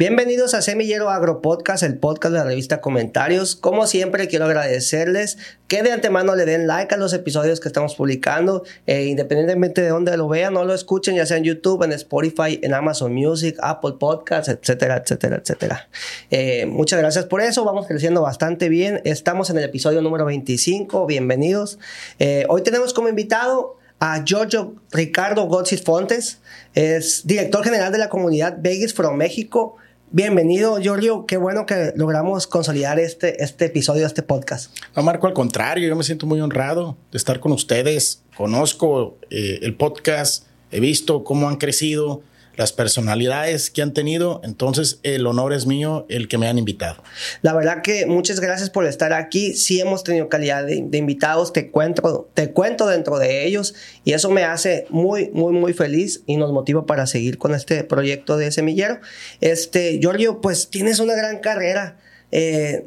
[0.00, 3.54] Bienvenidos a Semillero Agro Podcast, el podcast de la revista Comentarios.
[3.54, 5.36] Como siempre, quiero agradecerles
[5.68, 9.90] que de antemano le den like a los episodios que estamos publicando, eh, independientemente de
[9.90, 13.58] dónde lo vean, no lo escuchen, ya sea en YouTube, en Spotify, en Amazon Music,
[13.60, 15.90] Apple Podcasts, etcétera, etcétera, etcétera.
[16.30, 19.02] Eh, muchas gracias por eso, vamos creciendo bastante bien.
[19.04, 21.78] Estamos en el episodio número 25, bienvenidos.
[22.18, 26.38] Eh, hoy tenemos como invitado a Giorgio Ricardo Gotsis Fontes,
[26.72, 29.76] es director general de la comunidad Vegas from México.
[30.12, 31.24] Bienvenido, Giorgio.
[31.24, 34.76] Qué bueno que logramos consolidar este, este episodio, este podcast.
[34.96, 38.24] No, Marco, al contrario, yo me siento muy honrado de estar con ustedes.
[38.36, 42.22] Conozco eh, el podcast, he visto cómo han crecido,
[42.60, 44.42] las personalidades que han tenido.
[44.44, 47.02] Entonces, el honor es mío el que me han invitado.
[47.40, 49.54] La verdad que muchas gracias por estar aquí.
[49.54, 54.28] Sí hemos tenido calidad de, invitados, te cuento, te cuento dentro de ellos y eso
[54.28, 58.52] me hace muy, muy, muy feliz y nos motiva para seguir con este proyecto de
[58.52, 59.00] semillero.
[59.40, 61.96] Este, Giorgio, pues tienes una gran carrera.
[62.30, 62.84] Eh,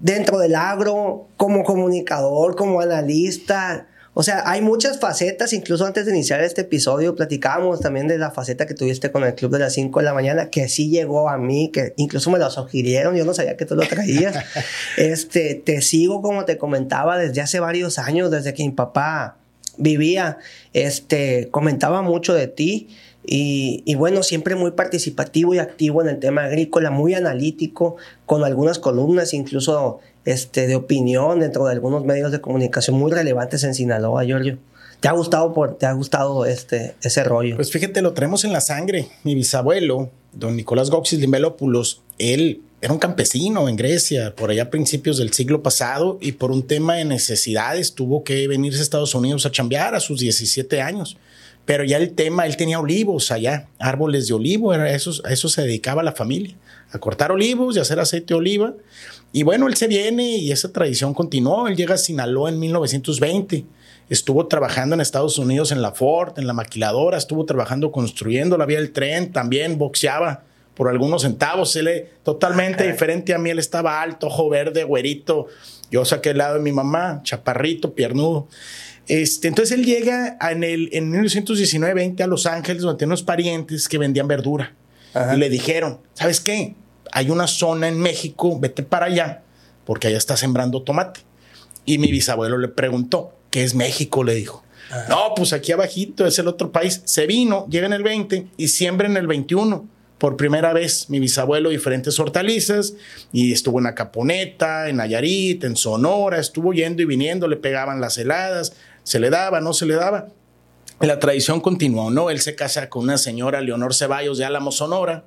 [0.00, 3.86] dentro del agro, como comunicador, como analista,
[4.16, 8.30] o sea, hay muchas facetas, incluso antes de iniciar este episodio platicábamos también de la
[8.30, 11.28] faceta que tuviste con el club de las 5 de la mañana, que sí llegó
[11.28, 14.36] a mí, que incluso me lo sugirieron, yo no sabía que tú lo traías.
[14.96, 19.36] este, te sigo como te comentaba desde hace varios años, desde que mi papá
[19.78, 20.38] vivía,
[20.72, 22.88] este, comentaba mucho de ti.
[23.26, 28.78] Y, bueno, siempre muy participativo y activo en el tema agrícola, muy analítico, con algunas
[28.78, 34.24] columnas, incluso este, de opinión dentro de algunos medios de comunicación muy relevantes en Sinaloa,
[34.24, 34.58] Giorgio.
[35.00, 37.56] ¿Te ha gustado, te ha gustado este, ese rollo?
[37.56, 39.08] Pues fíjate, lo traemos en la sangre.
[39.22, 44.70] Mi bisabuelo, don Nicolás Goxis Limelopoulos, él era un campesino en Grecia, por allá a
[44.70, 49.14] principios del siglo pasado, y por un tema de necesidades tuvo que venirse a Estados
[49.14, 51.16] Unidos a chambear a sus 17 años.
[51.64, 55.48] Pero ya el tema, él tenía olivos allá, árboles de olivo, era eso, a eso
[55.48, 56.54] se dedicaba la familia,
[56.92, 58.74] a cortar olivos y hacer aceite de oliva.
[59.32, 61.66] Y bueno, él se viene y esa tradición continuó.
[61.66, 63.64] Él llega a Sinaloa en 1920.
[64.10, 68.66] Estuvo trabajando en Estados Unidos en la Ford, en la maquiladora, estuvo trabajando construyendo la
[68.66, 71.74] vía del tren, también boxeaba por algunos centavos.
[71.76, 73.50] Él es totalmente diferente a mí.
[73.50, 75.46] Él estaba alto, ojo verde, güerito.
[75.90, 78.48] Yo saqué el lado de mi mamá, chaparrito, piernudo.
[79.08, 83.88] Este, entonces él llega en, el, en 1919-20 a Los Ángeles, donde tiene unos parientes
[83.88, 84.74] que vendían verdura.
[85.32, 86.74] Y le dijeron, ¿sabes qué?
[87.14, 89.42] hay una zona en México, vete para allá,
[89.86, 91.20] porque allá está sembrando tomate.
[91.84, 94.24] Y mi bisabuelo le preguntó, ¿qué es México?
[94.24, 94.64] Le dijo.
[94.90, 95.04] Ah.
[95.08, 97.02] No, pues aquí abajito es el otro país.
[97.04, 99.88] Se vino, llega en el 20 y siembra en el 21.
[100.18, 102.94] Por primera vez, mi bisabuelo diferentes hortalizas
[103.32, 108.18] y estuvo en Acaponeta, en Nayarit, en Sonora, estuvo yendo y viniendo, le pegaban las
[108.18, 108.72] heladas,
[109.04, 110.28] se le daba, no se le daba.
[111.00, 112.30] La tradición continuó, ¿no?
[112.30, 115.24] Él se casa con una señora, Leonor Ceballos de Álamo, Sonora.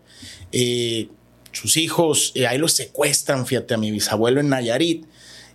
[0.51, 1.09] Eh,
[1.51, 5.05] sus hijos, eh, ahí los secuestran, fíjate, a mi bisabuelo en Nayarit.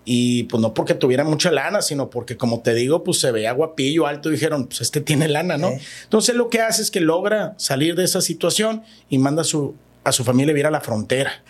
[0.04, 3.52] Y pues no porque tuviera mucha lana, sino porque, como te digo, pues se veía
[3.52, 4.30] guapillo, alto.
[4.30, 5.70] dijeron, pues este tiene lana, ¿no?
[6.02, 9.76] Entonces lo que hace es que logra salir de esa situación y manda a su,
[10.02, 11.44] a su familia a vivir a la frontera,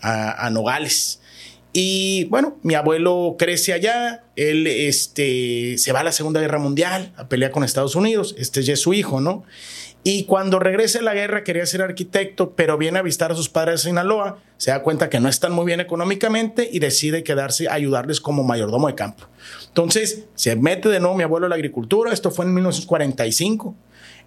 [0.00, 1.20] a, Nogales.
[1.72, 7.12] Y bueno, mi abuelo crece allá, él este, se va a la Segunda Guerra Mundial
[7.16, 9.44] a pelear con Estados Unidos, este ya es su hijo, ¿no?
[10.04, 13.48] Y cuando regresa a la guerra quería ser arquitecto, pero viene a visitar a sus
[13.48, 17.68] padres en Sinaloa, se da cuenta que no están muy bien económicamente y decide quedarse
[17.68, 19.28] a ayudarles como mayordomo de campo.
[19.68, 23.76] Entonces se mete de nuevo mi abuelo a la agricultura, esto fue en 1945.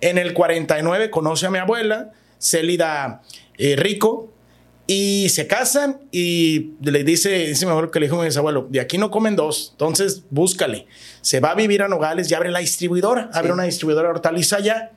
[0.01, 3.21] En el 49 conoce a mi abuela, Célida
[3.57, 4.31] eh, Rico,
[4.87, 8.67] y se casan y le dice, dice mi abuelo que le dijo a mi abuelo,
[8.69, 10.87] de aquí no comen dos, entonces búscale.
[11.21, 14.57] Se va a vivir a Nogales y abre la distribuidora, abre una distribuidora de hortaliza
[14.57, 14.91] allá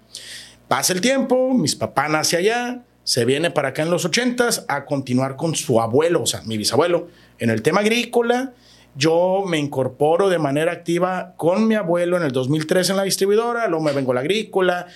[0.69, 4.85] Pasa el tiempo, mis papás nace allá, se viene para acá en los ochentas a
[4.85, 8.53] continuar con su abuelo, o sea, mi bisabuelo, en el tema agrícola.
[8.95, 13.67] Yo me incorporo de manera activa con mi abuelo en el 2003 en la distribuidora,
[13.67, 14.89] luego me vengo a la agrícola.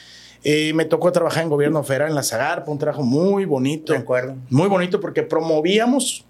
[0.45, 3.93] Eh, me tocó trabajar en gobierno federal en la Zagarpa, un trabajo muy bonito.
[3.93, 4.35] De acuerdo.
[4.51, 6.25] Muy bonito porque promovíamos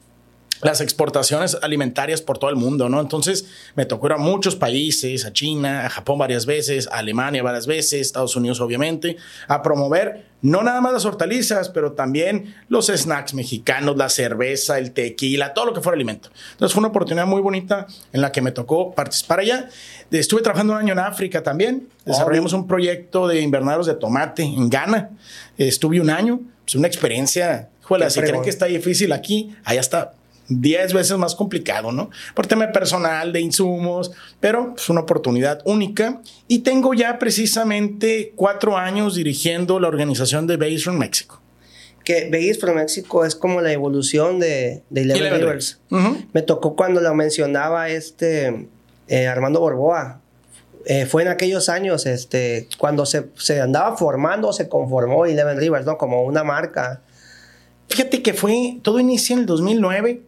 [0.63, 3.01] las exportaciones alimentarias por todo el mundo, ¿no?
[3.01, 7.43] Entonces me tocó ir a muchos países, a China, a Japón varias veces, a Alemania
[7.43, 9.17] varias veces, Estados Unidos obviamente,
[9.49, 14.91] a promover no nada más las hortalizas, pero también los snacks mexicanos, la cerveza, el
[14.91, 16.31] tequila, todo lo que fuera alimento.
[16.53, 19.69] Entonces fue una oportunidad muy bonita en la que me tocó participar allá.
[20.11, 21.89] Estuve trabajando un año en África también.
[22.05, 25.11] Desarrollamos un proyecto de invernaderos de tomate en Ghana.
[25.59, 26.41] Estuve un año.
[26.67, 27.69] Es una experiencia.
[27.83, 30.13] Joder, si creen que está difícil aquí, allá está
[30.61, 32.11] 10 veces más complicado, ¿no?
[32.35, 36.21] Por tema personal, de insumos, pero es una oportunidad única.
[36.49, 41.41] Y tengo ya precisamente cuatro años dirigiendo la organización de Base from México.
[42.05, 45.81] que Vegas for México es como la evolución de, de Eleven, Rivers.
[46.33, 48.69] Me tocó cuando lo mencionaba este
[49.09, 50.21] eh, Armando Borboa.
[50.85, 55.87] Eh, fue en aquellos años, este, cuando se, se andaba formando, se conformó Eleven Rivers,
[55.87, 55.97] ¿no?
[55.97, 57.03] Como una marca.
[57.89, 60.23] Fíjate que fue, todo inicia en el 2009.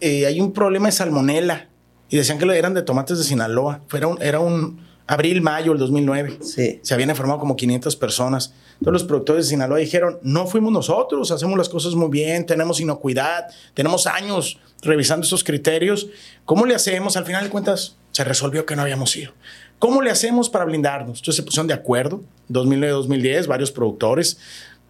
[0.00, 1.68] Eh, hay un problema de salmonela
[2.08, 3.82] y decían que lo eran de tomates de Sinaloa.
[3.92, 6.38] Era un, era un abril, mayo del 2009.
[6.40, 6.80] Sí.
[6.82, 8.54] Se habían informado como 500 personas.
[8.80, 12.80] Todos los productores de Sinaloa dijeron, no fuimos nosotros, hacemos las cosas muy bien, tenemos
[12.80, 16.08] inocuidad, tenemos años revisando esos criterios.
[16.44, 17.16] ¿Cómo le hacemos?
[17.16, 19.32] Al final de cuentas, se resolvió que no habíamos ido.
[19.80, 21.18] ¿Cómo le hacemos para blindarnos?
[21.18, 24.38] Entonces se pusieron de acuerdo, 2009-2010, varios productores,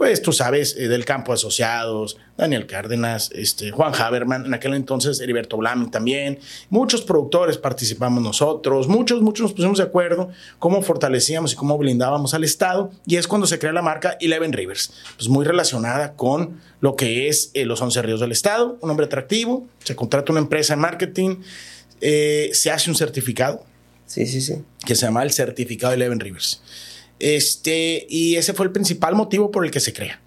[0.01, 5.21] pues tú sabes, eh, del campo asociados, Daniel Cárdenas, este, Juan Haberman, en aquel entonces
[5.21, 6.39] Heriberto Blaming también,
[6.71, 12.33] muchos productores participamos nosotros, muchos, muchos nos pusimos de acuerdo cómo fortalecíamos y cómo blindábamos
[12.33, 16.59] al Estado, y es cuando se crea la marca Eleven Rivers, pues muy relacionada con
[16.81, 20.41] lo que es eh, los 11 ríos del Estado, un hombre atractivo, se contrata una
[20.41, 21.37] empresa en marketing,
[22.01, 23.67] eh, se hace un certificado.
[24.07, 24.63] Sí, sí, sí.
[24.87, 26.63] Que se llama el certificado Eleven Rivers.
[27.21, 30.21] Este, y ese fue el principal motivo por el que se crea.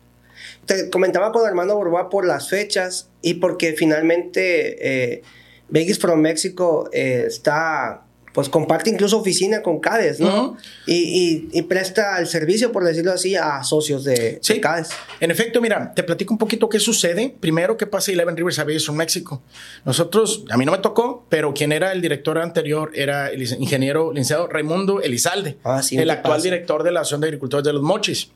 [0.65, 5.23] Te comentaba con Armando Borboa por las fechas y porque finalmente eh,
[5.67, 10.57] Vegas from México eh, está pues comparte incluso oficina con CADES, ¿no?
[10.87, 14.59] y, presta el servicio, por decirlo así, a socios de, sí.
[14.59, 14.89] CADES.
[15.19, 17.33] En efecto, mira, te platico un poquito qué sucede.
[17.39, 19.41] Primero, qué pasa Eleven Rivers a Vegas from México.
[19.85, 24.11] Nosotros, a mí no me tocó, pero quien era el director anterior era el ingeniero
[24.11, 27.83] licenciado Raimundo Elizalde, ah, sí, el actual director de la Asociación de Agricultores de los
[27.83, 28.29] Mochis.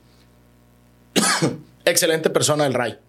[1.85, 3.06] Excelente persona del RAI.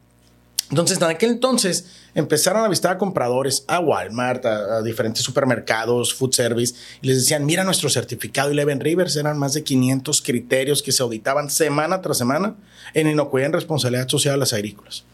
[0.71, 6.33] Entonces, en aquel entonces empezaron a visitar a compradores, a Walmart, a, diferentes supermercados, food
[6.33, 10.93] service, y les decían, mira nuestro certificado Eleven Rivers, eran más de 500 criterios que
[10.93, 12.57] se auditaban semana tras semana
[12.93, 15.05] en inocuidad en responsabilidad social a las agrícolas.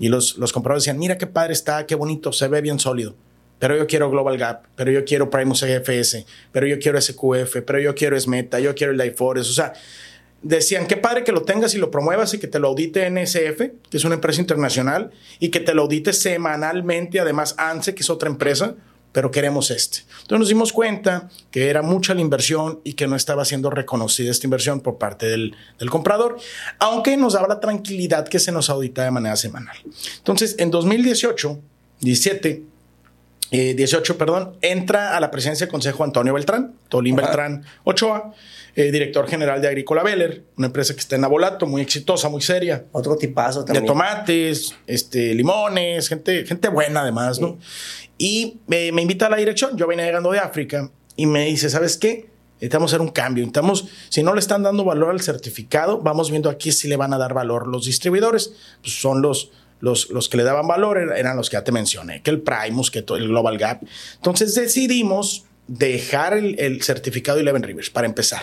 [0.00, 3.14] Y los, los compradores decían, mira qué padre está, qué bonito, se ve bien sólido.
[3.60, 7.78] Pero yo quiero Global Gap, pero yo quiero Primus EFS, pero yo quiero SQF, pero
[7.78, 9.48] yo quiero Smeta, yo quiero el Daiforest.
[9.48, 9.72] O sea,
[10.44, 13.58] decían, qué padre que lo tengas y lo promuevas y que te lo audite NSF,
[13.90, 15.10] que es una empresa internacional,
[15.40, 18.76] y que te lo audite semanalmente, además ANSE, que es otra empresa,
[19.14, 20.00] pero queremos este.
[20.22, 24.30] Entonces nos dimos cuenta que era mucha la inversión y que no estaba siendo reconocida
[24.30, 25.56] esta inversión por parte del,
[25.88, 26.36] comprador,
[26.78, 29.76] aunque nos daba la tranquilidad que se nos audita de manera semanal.
[30.18, 31.60] Entonces, en 2018,
[32.00, 32.64] 17,
[33.52, 38.34] 18, perdón, entra a la presidencia del Consejo Antonio Beltrán, Tolín Beltrán Ochoa,
[38.76, 42.42] eh, director general de Agrícola Beller, una empresa que está en Abolato, muy exitosa, muy
[42.42, 42.86] seria.
[42.90, 43.84] Otro tipazo también.
[43.84, 47.58] De tomates, este, limones, gente, gente buena además, ¿no?
[48.18, 51.96] Y me, invita a la dirección, yo venía llegando de África y me dice, ¿sabes
[51.96, 52.30] qué?
[52.54, 53.42] Necesitamos hacer un cambio.
[53.42, 57.12] Necesitamos, si no le están dando valor al certificado, vamos viendo aquí si le van
[57.12, 58.54] a dar valor los distribuidores.
[58.80, 62.22] Pues son los, los, los, que le daban valor eran los que ya te mencioné,
[62.22, 63.82] que el Primus, que el Global Gap.
[64.16, 68.42] Entonces decidimos dejar el, el certificado Eleven Rivers para empezar.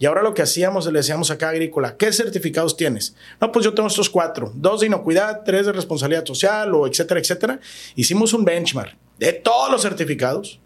[0.00, 3.14] Y ahora lo que hacíamos, le decíamos acá agrícola, ¿qué certificados tienes?
[3.38, 7.20] No, pues yo tengo estos cuatro, dos de inocuidad, tres de responsabilidad social, o etcétera,
[7.20, 7.60] etcétera.
[7.96, 10.58] Hicimos un benchmark de todos los certificados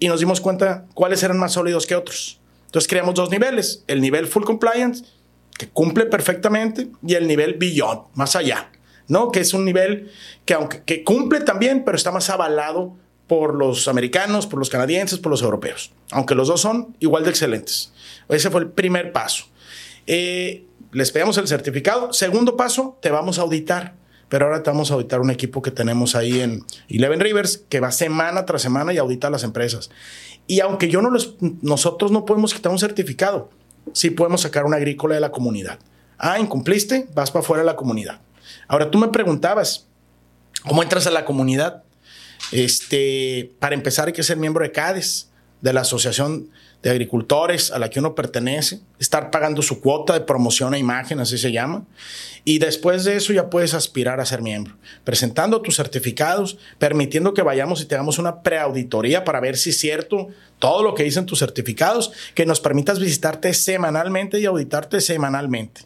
[0.00, 2.40] y nos dimos cuenta cuáles eran más sólidos que otros.
[2.66, 5.04] Entonces creamos dos niveles, el nivel full compliance,
[5.56, 8.72] que cumple perfectamente, y el nivel beyond, más allá,
[9.06, 9.30] ¿no?
[9.30, 10.10] Que es un nivel
[10.44, 12.96] que aunque que cumple también, pero está más avalado
[13.30, 17.30] por los americanos, por los canadienses, por los europeos, aunque los dos son igual de
[17.30, 17.92] excelentes.
[18.28, 19.44] Ese fue el primer paso.
[20.08, 22.12] Eh, les pedimos el certificado.
[22.12, 23.94] Segundo paso, te vamos a auditar.
[24.28, 27.78] Pero ahora te vamos a auditar un equipo que tenemos ahí en Eleven Rivers, que
[27.78, 29.90] va semana tras semana y audita las empresas.
[30.48, 33.50] Y aunque yo no los, nosotros no podemos quitar un certificado,
[33.92, 35.78] sí podemos sacar una agrícola de la comunidad.
[36.18, 38.22] Ah, incumpliste, vas para afuera de la comunidad.
[38.66, 39.86] Ahora tú me preguntabas,
[40.66, 41.84] ¿cómo entras a la comunidad?
[42.52, 45.28] Este, para empezar hay que ser miembro de CADES,
[45.60, 46.48] de la Asociación
[46.82, 51.20] de agricultores a la que uno pertenece, estar pagando su cuota de promoción e imagen,
[51.20, 51.84] así se llama.
[52.44, 57.42] Y después de eso ya puedes aspirar a ser miembro, presentando tus certificados, permitiendo que
[57.42, 60.28] vayamos y tengamos una preauditoría para ver si es cierto
[60.58, 65.82] todo lo que dicen tus certificados, que nos permitas visitarte semanalmente y auditarte semanalmente.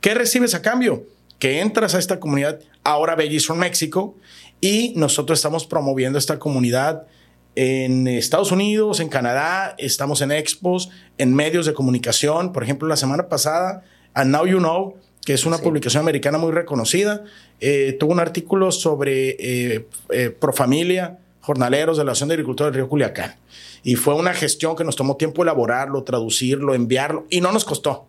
[0.00, 1.04] ¿Qué recibes a cambio?
[1.40, 4.16] Que entras a esta comunidad, ahora Bellis México,
[4.60, 7.06] y nosotros estamos promoviendo esta comunidad
[7.54, 12.52] en Estados Unidos, en Canadá, estamos en expos, en medios de comunicación.
[12.52, 13.82] Por ejemplo, la semana pasada,
[14.14, 17.24] a Now You Know, que es una publicación americana muy reconocida,
[17.60, 22.82] eh, tuvo un artículo sobre eh, eh, Profamilia, jornaleros de la Asociación de Agricultores del
[22.82, 23.36] Río Culiacán.
[23.82, 28.06] Y fue una gestión que nos tomó tiempo elaborarlo, traducirlo, enviarlo, y no nos costó.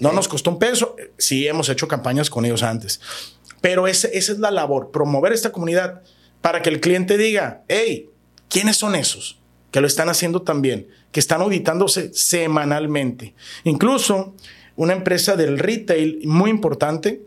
[0.00, 0.96] No nos costó un peso.
[1.16, 3.00] Sí hemos hecho campañas con ellos antes.
[3.60, 6.02] Pero esa es la labor, promover esta comunidad
[6.40, 8.08] para que el cliente diga, hey,
[8.48, 9.40] ¿quiénes son esos?
[9.70, 13.34] Que lo están haciendo también, que están auditándose semanalmente.
[13.64, 14.34] Incluso
[14.76, 17.22] una empresa del retail muy importante,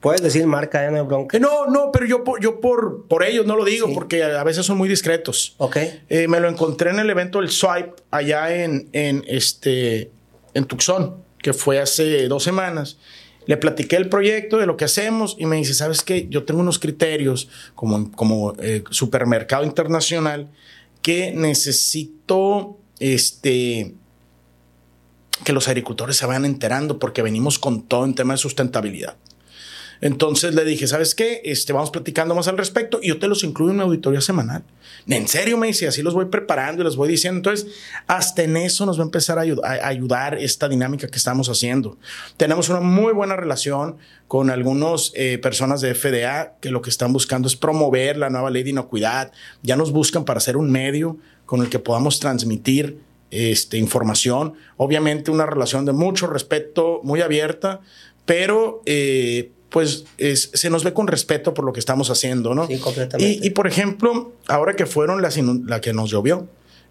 [0.00, 1.38] Puedes decir marca, ya no hay bronca.
[1.38, 4.66] no, no, pero yo, por- yo por, por ellos no lo digo, porque a veces
[4.66, 5.54] son muy discretos.
[5.56, 5.78] Ok.
[6.10, 10.10] Eh, me lo encontré en el evento del Swipe allá en, en, este,
[10.52, 12.98] en Tucson, que fue hace dos semanas.
[13.46, 16.28] Le platiqué el proyecto de lo que hacemos y me dice, ¿sabes qué?
[16.30, 20.50] Yo tengo unos criterios como, como eh, supermercado internacional
[21.02, 23.94] que necesito este,
[25.44, 29.16] que los agricultores se vayan enterando porque venimos con todo en tema de sustentabilidad.
[30.00, 31.42] Entonces le dije, ¿sabes qué?
[31.44, 34.64] Este, vamos platicando más al respecto y yo te los incluyo en mi auditoría semanal.
[35.06, 37.36] En serio, me dice, así los voy preparando y les voy diciendo.
[37.38, 37.66] Entonces,
[38.06, 41.48] hasta en eso nos va a empezar a, ayud- a ayudar esta dinámica que estamos
[41.48, 41.98] haciendo.
[42.38, 43.96] Tenemos una muy buena relación
[44.28, 48.62] con algunas personas de FDA que lo que están buscando es promover la nueva ley
[48.62, 49.30] de inocuidad.
[49.62, 52.98] Ya nos buscan para hacer un medio con el que podamos transmitir
[53.30, 54.54] este, información.
[54.78, 57.80] Obviamente una relación de mucho respeto, muy abierta,
[58.24, 62.68] pero eh, pues es- se nos ve con respeto por lo que estamos haciendo, ¿no?
[62.68, 63.44] Sí, completamente.
[63.44, 66.46] Y, y, por ejemplo, ahora que fueron las la que nos llovió,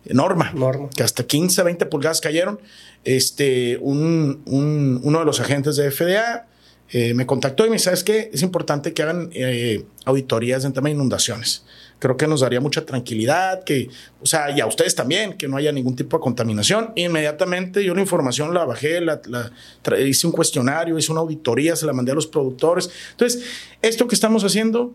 [0.10, 0.90] Norma, Norma.
[0.94, 2.60] que hasta 15, 20 pulgadas cayeron,
[3.06, 6.48] este, un, un- uno de los agentes de FDA
[6.92, 8.30] eh, me contactó y me dice, ¿sabes qué?
[8.34, 11.64] Es importante que hagan eh, auditorías en tema de inundaciones.
[12.04, 13.88] Creo que nos daría mucha tranquilidad, que,
[14.22, 16.92] o sea, y a ustedes también, que no haya ningún tipo de contaminación.
[16.96, 21.86] Inmediatamente yo la información la bajé, la, la hice un cuestionario, hice una auditoría, se
[21.86, 22.90] la mandé a los productores.
[23.12, 23.46] Entonces,
[23.82, 24.94] esto que estamos haciendo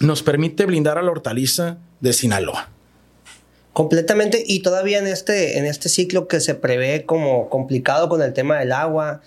[0.00, 2.70] nos permite blindar a la hortaliza de Sinaloa.
[3.74, 8.32] Completamente, y todavía en este, en este ciclo que se prevé como complicado con el
[8.32, 9.20] tema del agua,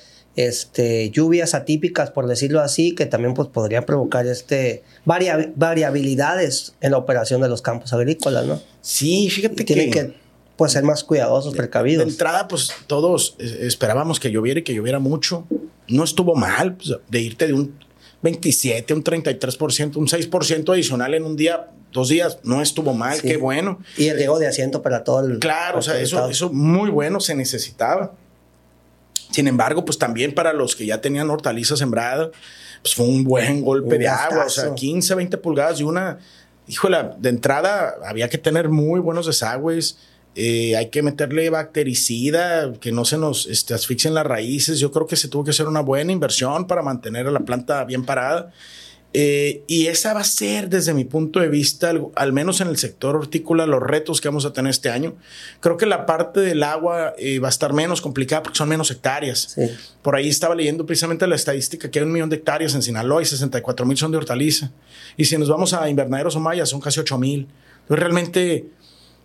[0.47, 6.91] este, lluvias atípicas, por decirlo así, que también pues, podría provocar este, varia- variabilidades en
[6.91, 8.61] la operación de los campos agrícolas, ¿no?
[8.81, 10.13] Sí, fíjate tienen que
[10.55, 12.07] pues, ser más cuidadosos, De precavidos.
[12.07, 15.45] entrada, pues todos eh, esperábamos que lloviera y que lloviera mucho.
[15.87, 17.73] No estuvo mal pues, de irte de un
[18.21, 22.39] 27, un 33%, un 6% adicional en un día, dos días.
[22.43, 23.27] No estuvo mal, Sí.
[23.29, 23.79] qué bueno.
[23.97, 25.39] Y el riego de asiento para todo el.
[25.39, 28.13] Claro, o sea, eso, eso muy bueno se necesitaba.
[29.31, 32.31] Sin embargo, pues también para los que ya tenían hortaliza sembrada,
[32.81, 34.75] pues fue un buen golpe Un de agua, o sea, gastazo.
[34.75, 36.19] 15, 20 pulgadas y una,
[36.67, 39.97] híjole, de entrada había que tener muy buenos desagües,
[40.35, 45.05] eh, hay que meterle bactericida, que no se nos este, asfixien las raíces, yo creo
[45.05, 48.51] que se tuvo que hacer una buena inversión para mantener a la planta bien parada.
[49.11, 52.67] Eh, y esa va a ser, desde mi punto de vista, al, al menos en
[52.67, 55.15] el sector hortícola, los retos que vamos a tener este año.
[55.61, 58.91] Creo que la parte del agua eh, va a estar menos complicada porque son menos
[58.91, 59.53] hectáreas.
[59.55, 59.63] Sí.
[60.03, 63.21] Por ahí estaba leyendo precisamente la estadística que hay un millón de hectáreas en Sinaloa
[63.21, 64.71] y 64 mil son de hortaliza.
[65.17, 67.47] Y si nos vamos a invernaderos o mayas, son casi 8 mil.
[67.81, 68.65] Entonces realmente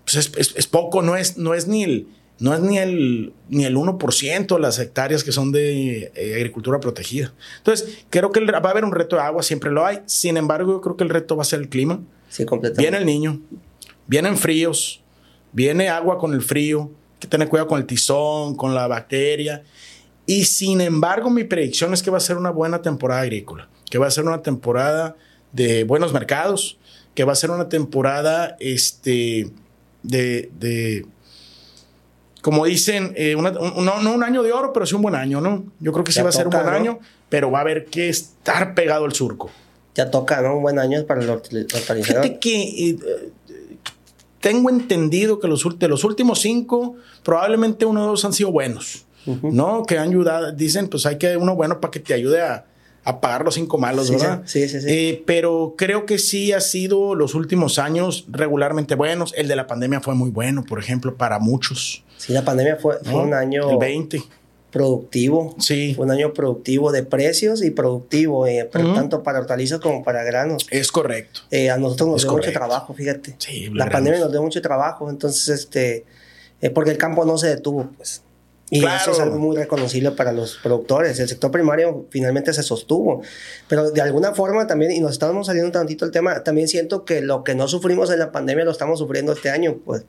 [0.04, 2.06] pues es, es- es poco, no es, no es ni el...
[2.40, 6.80] No es ni el, ni el 1% de las hectáreas que son de eh, agricultura
[6.80, 7.32] protegida.
[7.58, 10.00] Entonces, creo que el- va a haber un reto de agua, siempre lo hay.
[10.06, 12.00] Sin embargo, yo creo que el reto va a ser el clima.
[12.28, 12.82] Sí, completamente.
[12.82, 13.40] Viene el niño,
[14.08, 15.00] vienen fríos,
[15.52, 19.62] viene agua con el frío, hay que tener cuidado con el tizón, con la bacteria.
[20.26, 23.98] Y sin embargo, mi predicción es que va a ser una buena temporada agrícola, que
[23.98, 25.16] va a ser una temporada
[25.52, 26.78] de buenos mercados,
[27.14, 29.50] que va a ser una temporada este,
[30.02, 31.06] de, de
[32.44, 35.14] como dicen, eh, una- un- no, no un año de oro, pero sí un buen
[35.14, 35.64] año, ¿no?
[35.80, 36.72] Yo creo que sí Ya va a ser un buen ¿no?
[36.72, 36.98] año,
[37.30, 39.48] pero va a haber que estar pegado al surco.
[39.94, 40.56] Ya toca, ¿no?
[40.56, 42.04] Un buen año para el hortalizador.
[42.04, 42.98] Fíjate que eh,
[44.40, 49.06] tengo entendido que los, de los últimos cinco, probablemente uno o dos han sido buenos,
[49.42, 49.84] ¿no?
[49.86, 52.66] Que han ayudado, dicen, pues hay que uno bueno para que te ayude a,
[53.04, 54.42] a pagar los cinco malos, Sí, ¿verdad?
[54.44, 54.86] sí, sí, sí.
[54.88, 59.32] Eh, pero creo que sí ha sido los últimos años regularmente buenos.
[59.36, 62.03] El de la pandemia fue muy bueno, por ejemplo, para muchos.
[62.16, 63.22] Sí, la pandemia fue, fue ¿no?
[63.22, 64.22] un año El 20.
[64.70, 65.54] productivo.
[65.58, 65.94] Sí.
[65.94, 70.22] Fue un año productivo de precios y productivo, eh, pero tanto para hortalizas como para
[70.24, 70.66] granos.
[70.70, 71.40] Es correcto.
[71.50, 72.50] Eh, a nosotros nos Es dio correcto.
[72.50, 73.36] mucho trabajo, fíjate.
[73.38, 76.04] Sí, la pandemia nos dio mucho trabajo, entonces, este,
[76.60, 78.22] eh, porque el campo no se detuvo, pues.
[78.70, 78.96] Y Claro.
[79.00, 81.20] eso es algo muy reconocible para los productores.
[81.20, 83.20] El sector primario finalmente se sostuvo.
[83.68, 87.20] Pero de alguna forma también, y nos estamos saliendo tantito el tema, también siento que
[87.20, 89.76] lo que no sufrimos en la pandemia lo estamos sufriendo este año.
[89.84, 90.06] Pues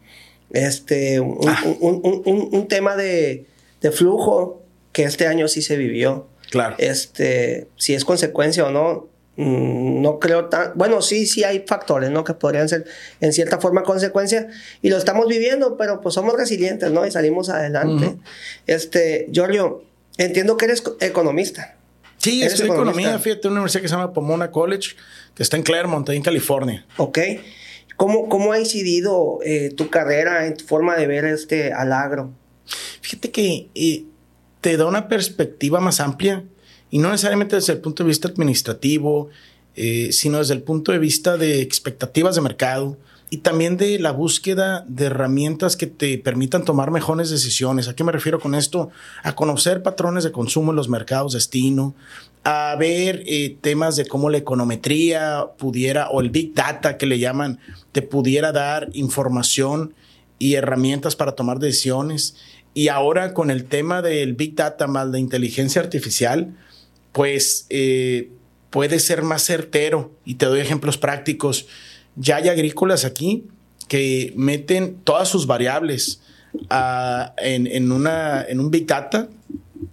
[0.51, 1.61] este, un, Ah.
[1.79, 3.45] un- un- un- tema de,
[3.81, 4.61] de flujo
[4.91, 6.27] que este año sí se vivió.
[6.51, 6.75] Claro.
[6.77, 10.71] Este, si es consecuencia o no, mm, no creo tan.
[10.75, 12.23] Bueno, sí, sí hay factores, ¿no?
[12.23, 12.85] Que podrían ser
[13.19, 14.47] en cierta forma consecuencia
[14.81, 17.05] y lo estamos viviendo, pero pues somos resilientes, ¿no?
[17.05, 18.05] Y salimos adelante.
[18.07, 18.19] Ujú.
[18.67, 19.83] Este, Giorgio,
[20.17, 21.75] entiendo que eres co- economista.
[22.17, 24.91] Sí, estudié economía, fíjate, una universidad que se llama Pomona College,
[25.35, 26.85] que está en Claremont, en California.
[26.97, 27.19] Ok.
[27.97, 32.33] ¿Cómo, cómo ha incidido eh, tu carrera en tu forma de ver este al agro?
[33.01, 34.05] Fíjate que eh,
[34.61, 36.43] te da una perspectiva más amplia
[36.89, 39.29] y no necesariamente desde el punto de vista administrativo,
[39.75, 42.97] eh, sino desde el punto de vista de expectativas de mercado
[43.29, 47.87] y también de la búsqueda de herramientas que te permitan tomar mejores decisiones.
[47.87, 48.89] ¿A qué me refiero con esto?
[49.23, 51.95] A conocer patrones de consumo en los mercados destino,
[52.45, 57.17] a ver eh, temas de cómo la econometría pudiera, o el big data que le
[57.17, 57.59] llaman,
[57.91, 59.95] te pudiera dar información
[60.37, 62.35] y herramientas para tomar decisiones.
[62.75, 66.55] Y ahora con el tema del big data más la inteligencia artificial,
[67.13, 68.29] pues eh,
[68.69, 70.11] puede ser más certero.
[70.23, 71.65] Y te doy ejemplos prácticos.
[72.15, 73.45] Ya hay agrícolas aquí
[73.87, 76.21] que meten todas sus variables
[76.69, 79.29] ah, en, en, una, en un big data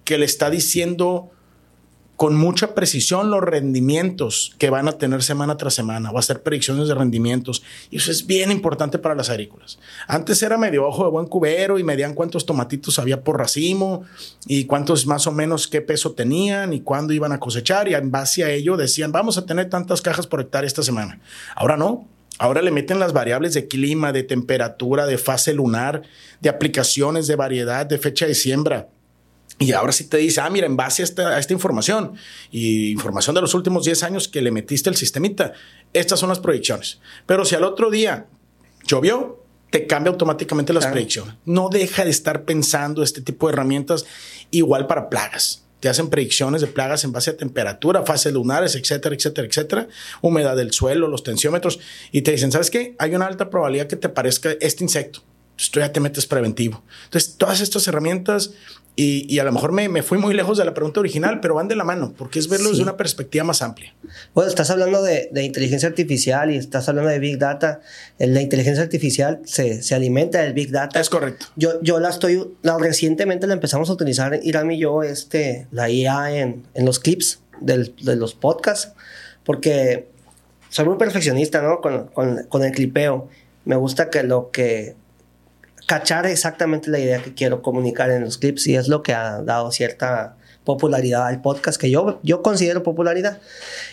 [0.04, 1.30] que le está diciendo
[2.22, 6.10] con mucha precisión los rendimientos que van a tener semana tras semana.
[6.10, 7.64] A hacer predicciones de rendimientos.
[7.90, 9.80] Y eso es bien importante para las agrícolas.
[10.06, 14.04] Antes era medio ojo de buen cubero y medían cuántos tomatitos había por racimo
[14.46, 17.88] y cuántos más o menos qué peso tenían y cuándo iban a cosechar.
[17.88, 21.18] Y en base a ello decían, vamos a tener tantas cajas por hectárea esta semana.
[21.56, 22.06] Ahora no.
[22.38, 26.02] Ahora le meten las variables de clima, de temperatura, de fase lunar,
[26.40, 28.86] de aplicaciones, de variedad, de fecha de siembra
[29.62, 32.14] y ahora sí te dice, ah, mira, en base a esta, esta, información
[32.50, 35.52] y información de los últimos 10 años que le metiste el sistemita,
[35.92, 37.00] estas son las predicciones.
[37.26, 38.26] Pero si al otro día
[38.86, 41.34] llovió, te cambia automáticamente las predicciones.
[41.44, 44.04] No deja de estar pensando este tipo de herramientas
[44.50, 45.64] igual para plagas.
[45.80, 49.88] Te hacen predicciones de plagas en base a temperatura, fases lunares, etcétera, etcétera, etcétera,
[50.20, 51.80] humedad del suelo, los tensiómetros,
[52.12, 52.94] y te dicen, ¿sabes qué?
[52.98, 55.22] Hay una alta probabilidad que te parezca este insecto.
[55.52, 56.82] Entonces tú ya te metes preventivo.
[57.04, 58.52] Entonces, todas estas herramientas
[58.94, 61.66] y, a lo mejor me, me, fui muy lejos de la pregunta original, pero van
[61.66, 63.94] de la mano, porque es verlo desde una perspectiva más amplia.
[64.34, 67.80] Bueno, estás hablando de, de, inteligencia artificial y estás hablando de Big Data.
[68.18, 71.00] La inteligencia artificial se, se, alimenta del Big Data.
[71.00, 71.46] Es correcto.
[71.56, 75.88] Yo, yo la estoy, la, recientemente la empezamos a utilizar, Irán y yo, este, la
[75.88, 78.92] IA en, en los clips del, de los podcasts,
[79.42, 80.10] porque
[80.68, 81.80] soy muy perfeccionista, ¿no?
[81.80, 83.30] Con, con, con el clipeo.
[83.64, 84.96] Me gusta que lo que
[85.86, 89.42] cachar exactamente la idea que quiero comunicar en los clips y es lo que ha
[89.42, 93.38] dado cierta popularidad al podcast que yo, yo considero popularidad.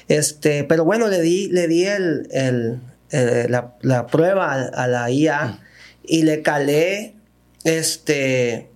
[0.08, 2.80] Este, pero bueno, le di, le di el, el,
[3.12, 5.60] eh, la, la, prueba a, la IA mm.
[6.04, 7.16] y le calé
[7.64, 8.70] este,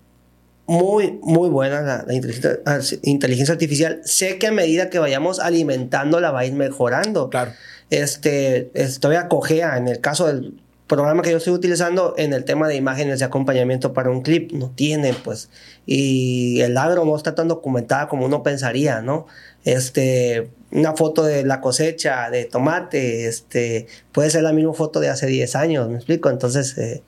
[0.66, 4.02] muy, muy buena la, la inteligencia, inteligencia, artificial.
[4.04, 7.30] Sé que a medida que vayamos alimentándola va a ir mejorando.
[7.30, 7.52] Claro.
[7.90, 12.68] Este, estoy acogea en el caso del programa que yo estoy utilizando en el tema
[12.68, 15.50] de imágenes de acompañamiento para un clip no tiene, pues,
[15.86, 19.26] y el agro no está tan documentada como uno pensaría, ¿no?
[19.64, 25.10] Este, una foto de la cosecha de tomate, este, puede ser la misma foto de
[25.10, 26.30] hace 10 años, ¿me explico?
[26.30, 27.04] Entonces, eh,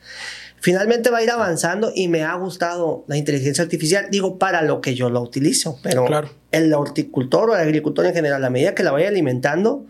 [0.61, 4.81] finalmente va a ir avanzando y me ha gustado la inteligencia artificial, digo, para lo
[4.81, 6.29] que yo lo utilizo, pero claro.
[6.51, 9.85] el horticultor o el agricultor en general, a medida que la vaya alimentando,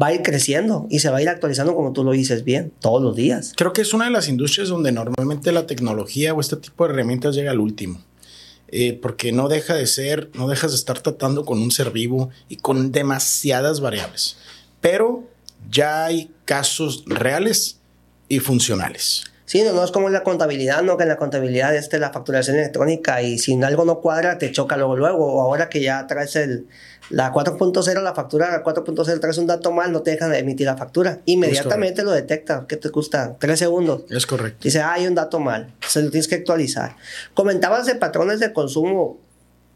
[0.00, 2.72] va a ir creciendo y se va a ir actualizando como tú lo dices bien,
[2.80, 3.52] todos los días.
[3.56, 6.94] Creo que es una de las industrias donde normalmente la tecnología o este tipo de
[6.94, 8.02] herramientas llega al último.
[8.72, 12.30] Eh, porque no deja de ser, no dejas de estar tratando con un ser vivo
[12.48, 14.36] y con demasiadas variables.
[14.80, 15.24] Pero
[15.68, 17.80] ya hay casos reales
[18.28, 19.24] y funcionales.
[19.44, 20.96] Sí, no, no es como la contabilidad, ¿no?
[20.96, 24.76] Que en la contabilidad este la facturación electrónica y si algo no cuadra te choca
[24.76, 25.40] luego luego.
[25.40, 26.68] Ahora que ya traes el,
[27.10, 30.76] la 4.0, la factura 4.0 traes un dato mal, no te dejan de emitir la
[30.76, 31.18] factura.
[31.26, 32.66] Inmediatamente lo detecta.
[32.68, 33.36] ¿Qué te gusta?
[33.38, 34.04] Tres segundos.
[34.10, 34.60] Es correcto.
[34.62, 35.72] Dice, ah, hay un dato mal.
[35.86, 36.96] Se lo tienes que actualizar.
[37.34, 39.18] Comentabas de patrones de consumo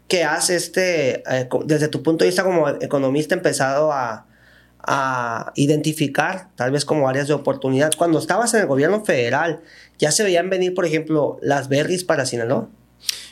[0.07, 4.27] que has, este, eh, desde tu punto de vista como economista, empezado a
[4.87, 7.91] a identificar tal vez como áreas de oportunidad.
[7.97, 9.61] Cuando estabas en el gobierno federal,
[9.97, 12.69] ¿ya se veían venir, por ejemplo, las berries para Sinaloa?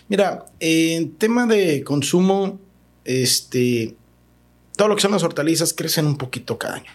[0.07, 2.59] Mira, en tema de consumo,
[3.05, 3.95] este,
[4.75, 6.91] todo lo que son las hortalizas crecen un poquito cada año.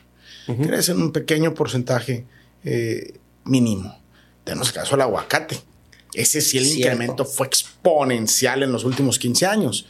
[0.63, 2.25] Crecen un pequeño porcentaje
[2.65, 4.01] eh, mínimo.
[4.45, 5.61] Tenemos el caso del aguacate.
[6.15, 9.87] Ese sí, el incremento fue exponencial en los últimos 15 años.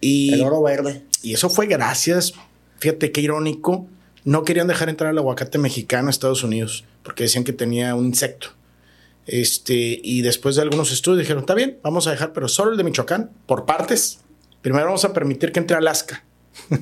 [0.00, 1.02] Y, el oro verde.
[1.22, 2.34] Y eso fue gracias
[2.82, 3.86] fíjate qué irónico,
[4.24, 8.06] no querían dejar entrar el aguacate mexicano a Estados Unidos porque decían que tenía un
[8.06, 8.48] insecto.
[9.24, 12.76] Este, y después de algunos estudios dijeron, está bien, vamos a dejar, pero solo el
[12.76, 14.18] de Michoacán, por partes.
[14.62, 16.24] Primero vamos a permitir que entre Alaska.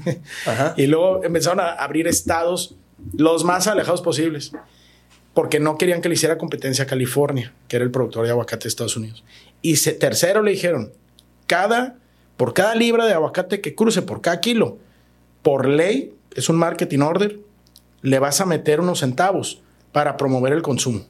[0.77, 2.77] y luego empezaron a abrir estados
[3.13, 4.53] los más alejados posibles,
[5.35, 8.65] porque no querían que le hiciera competencia a California, que era el productor de aguacate
[8.65, 9.25] de Estados Unidos.
[9.63, 10.93] Y tercero le dijeron,
[11.47, 11.97] cada
[12.41, 14.79] por cada libra de aguacate que cruce, por cada kilo,
[15.43, 17.39] por ley, es un marketing order,
[18.01, 19.61] le vas a meter unos centavos
[19.93, 21.05] para promover el consumo.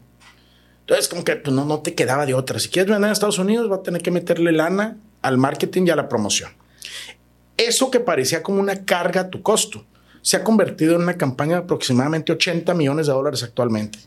[0.80, 2.58] Entonces, como que pues, no, no te quedaba de otra.
[2.58, 5.90] Si quieres vender en Estados Unidos, va a tener que meterle lana al marketing y
[5.90, 6.50] a la promoción.
[7.60, 9.84] Eso que parecía como una carga a tu costo,
[10.22, 13.98] se ha convertido en una campaña de aproximadamente 80 millones de dólares actualmente.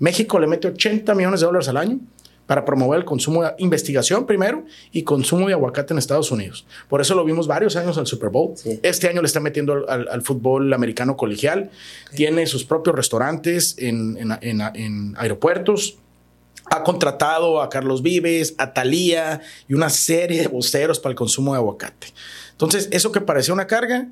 [0.00, 2.00] México le mete 80 millones de dólares al año
[2.46, 6.66] para promover el consumo de investigación primero y consumo de aguacate en Estados Unidos.
[6.88, 8.54] Por eso lo vimos varios años al Super Bowl.
[8.82, 11.70] Este año le está metiendo al, fútbol americano colegial.
[12.12, 15.98] Tiene sus propios restaurantes en, en, aeropuertos.
[16.70, 21.52] Ha contratado a Carlos Vives, a Thalía y una serie de voceros para el consumo
[21.52, 22.08] de aguacate.
[22.56, 24.08] Entonces, eso que parecía una carga,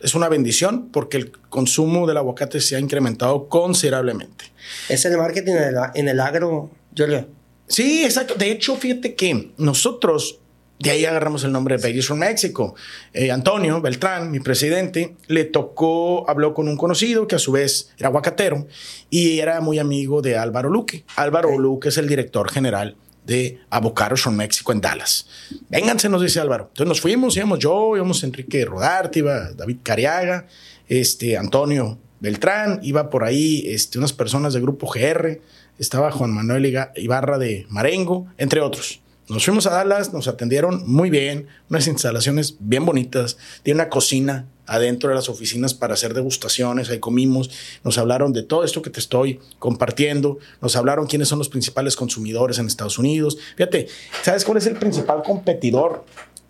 [0.00, 4.46] es una bendición porque el consumo del aguacate se ha incrementado considerablemente.
[4.88, 7.28] ¿Es el marketing en el, en el agro, Julio?
[7.68, 8.34] Sí, exacto.
[8.34, 10.40] De hecho, fíjate que nosotros,
[10.78, 12.74] de ahí agarramos el nombre de Vegas from Mexico.
[13.12, 17.92] Eh, Antonio Beltrán, mi presidente, le tocó, habló con un conocido que a su vez
[17.98, 18.66] era aguacatero
[19.08, 21.04] y era muy amigo de Álvaro Luque.
[21.16, 25.26] Álvaro Luque es el director general de Avocados from Mexico en Dallas.
[25.68, 26.64] Vénganse, nos dice Álvaro.
[26.68, 30.46] Entonces nos fuimos, íbamos yo, íbamos Enrique Rodarte, iba David Cariaga,
[30.88, 35.40] este, Antonio Beltrán, iba por ahí este, unas personas del grupo GR,
[35.78, 39.00] estaba Juan Manuel Ibarra de Marengo, entre otros.
[39.32, 44.46] Nos fuimos a Dallas, nos atendieron muy bien, unas instalaciones bien bonitas, tiene una cocina
[44.66, 47.50] adentro de las oficinas para hacer degustaciones, ahí comimos,
[47.82, 51.96] nos hablaron de todo esto que te estoy compartiendo, nos hablaron quiénes son los principales
[51.96, 53.38] consumidores en Estados Unidos.
[53.56, 53.88] Fíjate,
[54.22, 56.04] ¿sabes cuál es el principal competidor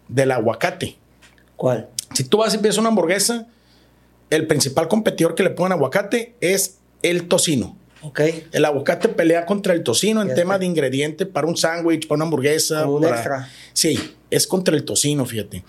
[0.09, 0.97] del aguacate?
[1.55, 1.89] ¿Cuál?
[2.15, 3.47] Si tú vas y pides una hamburguesa,
[4.29, 7.77] el principal competidor que le ponen aguacate es el tocino.
[8.03, 8.47] Okay.
[8.53, 12.25] El aguacate pelea contra el tocino en tema de ingrediente para un sándwich, para una
[12.25, 12.87] hamburguesa.
[12.87, 13.49] un extra.
[13.73, 15.65] Sí, es contra el tocino, fíjate.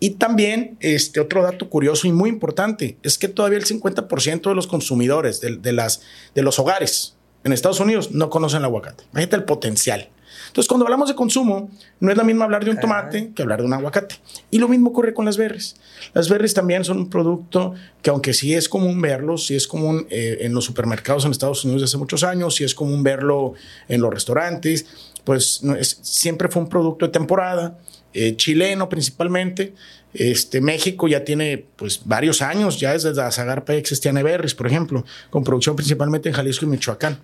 [0.00, 4.54] Y también, este otro dato curioso y muy importante, es que todavía el 50% de
[4.54, 6.02] los consumidores de, las,
[6.34, 9.04] de los hogares en Estados Unidos no conocen el aguacate.
[9.12, 10.10] Imagínate el potencial.
[10.58, 13.60] Entonces, cuando hablamos de consumo, no es lo mismo hablar de un tomate que hablar
[13.60, 14.16] de un aguacate.
[14.50, 15.76] Y lo mismo ocurre con las berries.
[16.14, 20.08] Las berries también son un producto que, aunque sí es común verlo, sí es común
[20.10, 23.54] eh, en los supermercados en Estados Unidos desde hace muchos años, sí es común verlo
[23.86, 24.84] en los restaurantes,
[25.22, 25.62] pues
[26.02, 27.78] siempre fue un producto de temporada,
[28.12, 29.74] eh, chileno principalmente.
[30.12, 35.04] Este, México ya tiene pues varios años, ya desde la Zagarpa existían berries, por ejemplo,
[35.30, 37.20] con producción principalmente en Jalisco y Michoacán.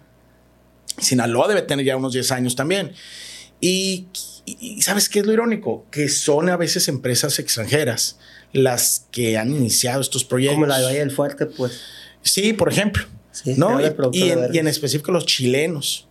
[0.99, 2.93] Sinaloa debe tener ya unos 10 años también.
[3.61, 4.07] Y,
[4.81, 5.87] ¿sabes qué es lo irónico?
[5.91, 8.19] Que son a veces empresas extranjeras
[8.53, 10.57] las que han iniciado estos proyectos.
[10.57, 11.81] Como la de Valle del Fuerte, pues.
[12.23, 13.05] Sí, por ejemplo.
[13.57, 13.81] ¿no?
[14.13, 16.07] Y, en, específico los chilenos,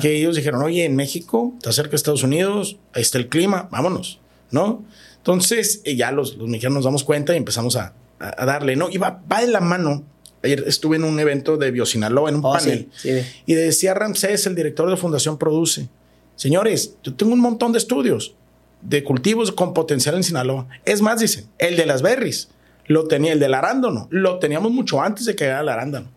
[0.00, 3.68] que ellos dijeron, oye, en México, está cerca de Estados Unidos, ahí está el clima,
[3.70, 4.20] vámonos,
[4.50, 4.84] ¿no?
[5.16, 8.88] Entonces, eh, ya los, los mexicanos nos damos cuenta y empezamos a, darle, ¿no?
[8.90, 10.04] Y va, va de la mano
[10.44, 12.90] Ayer estuve en un evento de Biosinaloa, en un oh, panel,
[13.46, 15.88] y decía Ramsés, el director de Fundación Produce,
[16.36, 18.34] señores, yo tengo un montón de estudios
[18.82, 20.68] de cultivos con potencial en Sinaloa.
[20.84, 22.50] Es más, dice, el de las berries,
[22.86, 26.10] lo tenía, el del arándano, lo teníamos mucho antes de que llegara el arándano.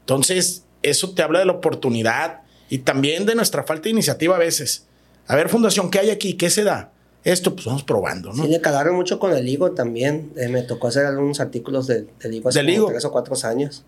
[0.00, 4.38] Entonces, eso te habla de la oportunidad y también de nuestra falta de iniciativa a
[4.38, 4.86] veces.
[5.26, 6.34] A ver, Fundación, ¿qué hay aquí?
[6.34, 6.92] ¿Qué se da?
[7.24, 8.44] Esto pues vamos probando, ¿no?
[8.44, 10.32] Sí, me calaron mucho con el higo también.
[10.36, 13.84] Eh, me tocó hacer algunos artículos del de higo hace tres o cuatro años.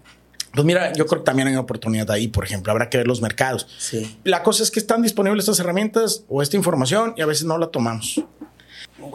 [0.55, 3.07] Pues mira, yo creo que también hay una oportunidad ahí, por ejemplo, habrá que ver
[3.07, 3.67] los mercados.
[3.79, 4.19] Sí.
[4.25, 7.57] La cosa es que están disponibles estas herramientas o esta información y a veces no
[7.57, 8.23] la tomamos.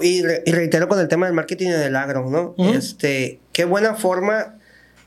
[0.01, 2.55] Y, reitero con el tema del marketing del agro, ¿no?
[2.73, 4.55] Este, qué buena forma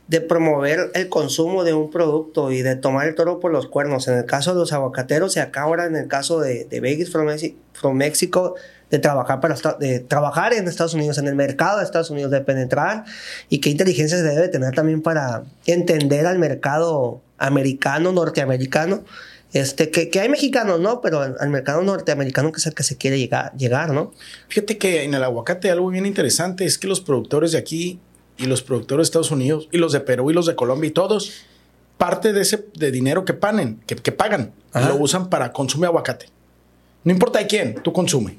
[0.07, 4.09] de promover el consumo de un producto y de tomar el toro por los cuernos.
[4.09, 7.11] En el caso de los aguacateros y acá ahora en el caso de, de Vegas
[7.11, 8.57] from Mexico,
[8.91, 12.41] de trabajar, para, de trabajar en Estados Unidos, en el mercado de Estados Unidos, de
[12.41, 13.05] penetrar
[13.49, 19.05] y qué inteligencia se debe tener también para entender al mercado americano, norteamericano.
[19.53, 21.01] Este, que, que hay mexicanos, ¿no?
[21.01, 24.13] Pero al, mercado norteamericano que es el que se quiere llegar, llegar, ¿no?
[24.49, 27.99] Fíjate que en el aguacate algo bien interesante es que los productores de aquí
[28.39, 30.93] y los productores de Estados Unidos y los de Perú y los de Colombia y
[30.93, 31.33] todos,
[31.99, 36.27] parte de ese de dinero que, panen, que, que pagan, lo usan para consumir aguacate.
[37.03, 38.39] No importa de quién, tú consume.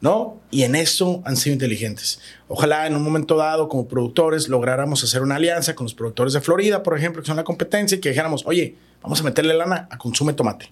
[0.00, 0.40] ¿No?
[0.50, 2.20] Y en eso han sido inteligentes.
[2.48, 6.40] Ojalá en un momento dado, como productores, lográramos hacer una alianza con los productores de
[6.40, 9.88] Florida, por ejemplo, que son la competencia, y que dijéramos, oye, vamos a meterle lana
[9.90, 10.70] a consume tomate.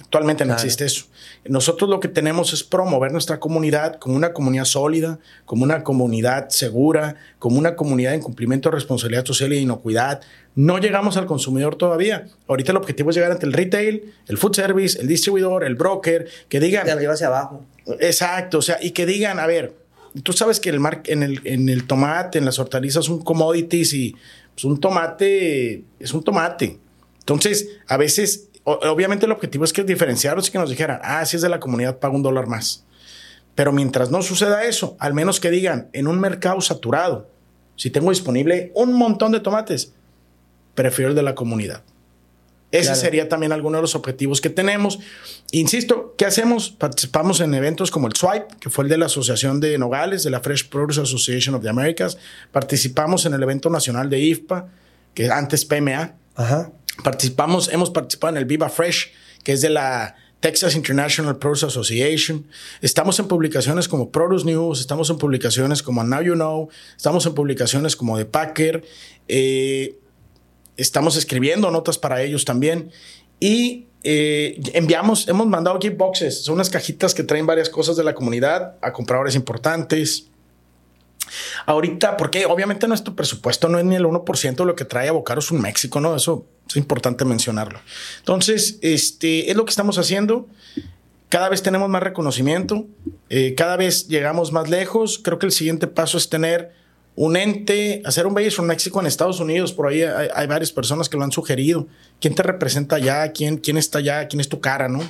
[0.00, 1.04] Actualmente no existe eso.
[1.44, 6.48] Nosotros lo que tenemos es promover nuestra comunidad como una comunidad sólida, como una comunidad
[6.48, 10.20] segura, como una comunidad en cumplimiento de responsabilidad social y de inocuidad.
[10.54, 12.26] No llegamos al consumidor todavía.
[12.48, 16.28] Ahorita el objetivo es llegar ante el retail, el food service, el distribuidor, el broker,
[16.48, 16.84] que digan...
[16.84, 17.64] De arriba hacia abajo.
[18.00, 19.74] Exacto, o sea, y que digan, a ver,
[20.22, 23.92] tú sabes que el mar, en, el, en el tomate, en las hortalizas, un commodities
[23.94, 24.14] y
[24.54, 26.78] pues, un tomate es un tomate.
[27.20, 31.36] Entonces, a veces, obviamente el objetivo es que diferenciarlos y que nos dijeran, ah, si
[31.36, 32.84] es de la comunidad, paga un dólar más.
[33.54, 37.30] Pero mientras no suceda eso, al menos que digan, en un mercado saturado,
[37.76, 39.92] si tengo disponible un montón de tomates,
[40.74, 41.82] prefiero el de la comunidad.
[42.72, 44.98] Ese sería también alguno de los objetivos que tenemos.
[45.50, 46.70] Insisto, ¿qué hacemos?
[46.70, 50.30] Participamos en eventos como el Swipe, que fue el de la Asociación de Nogales, de
[50.30, 52.16] la Fresh Produce Association of the Americas.
[52.50, 54.68] Participamos en el evento nacional de IFPA,
[55.14, 56.14] que antes PMA.
[56.34, 56.72] Ajá.
[57.04, 59.12] Participamos, hemos participado en el Viva Fresh,
[59.44, 62.46] que es de la Texas International Produce Association.
[62.80, 67.34] Estamos en publicaciones como Produce News, estamos en publicaciones como Now You Know, estamos en
[67.34, 68.82] publicaciones como The Packer.
[69.28, 69.98] Eh,
[70.82, 72.90] estamos escribiendo notas para ellos también.
[73.40, 78.04] Y eh, enviamos, hemos mandado gift boxes, son unas cajitas que traen varias cosas de
[78.04, 80.26] la comunidad a compradores importantes.
[81.66, 85.50] Ahorita, porque obviamente nuestro presupuesto no es ni el 1% de lo que trae Abocaros
[85.50, 86.16] un México, ¿no?
[86.16, 87.80] Eso es importante mencionarlo.
[88.18, 90.48] Entonces, este es lo que estamos haciendo.
[91.28, 92.86] Cada vez tenemos más reconocimiento,
[93.30, 95.18] eh, cada vez llegamos más lejos.
[95.18, 96.74] Creo que el siguiente paso es tener
[97.14, 99.72] un ente, hacer un Base from México en Estados Unidos.
[99.72, 101.86] Por ahí hay, varias personas que lo han sugerido.
[102.20, 103.32] ¿Quién te representa allá?
[103.32, 104.28] ¿Quién, quién está allá?
[104.28, 104.88] ¿Quién es tu cara?
[104.88, 105.00] ¿No?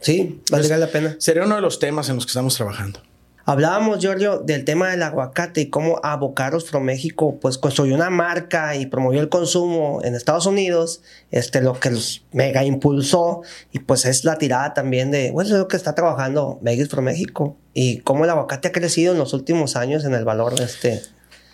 [0.00, 1.16] Sí, vale la pena.
[1.18, 3.00] Sería uno de los temas en los que estamos trabajando.
[3.44, 8.76] Hablábamos, Giorgio, del tema del aguacate y cómo Avocados from México pues construyó una marca
[8.76, 14.04] y promovió el consumo en Estados Unidos, este, lo que los mega impulsó y pues
[14.04, 17.98] es la tirada también de, bueno, es lo que está trabajando Vegas from México y
[17.98, 21.02] cómo el aguacate ha crecido en los últimos años en el valor de este.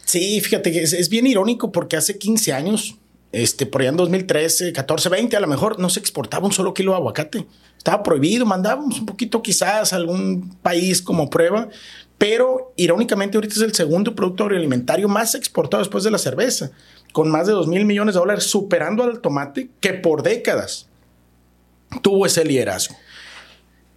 [0.05, 2.99] Sí, fíjate que es, es bien irónico porque hace 15 años
[3.31, 6.73] este, por allá en 2013, 14, 20, a lo mejor no se exportaba un solo
[6.73, 7.47] kilo de aguacate.
[7.77, 11.69] Estaba prohibido, mandábamos un poquito quizás a algún país como prueba,
[12.17, 16.71] pero irónicamente ahorita es el segundo producto agroalimentario más exportado después de la cerveza,
[17.13, 20.89] con más de 2 mil millones de dólares, superando al tomate que por décadas
[22.03, 22.97] tuvo ese liderazgo.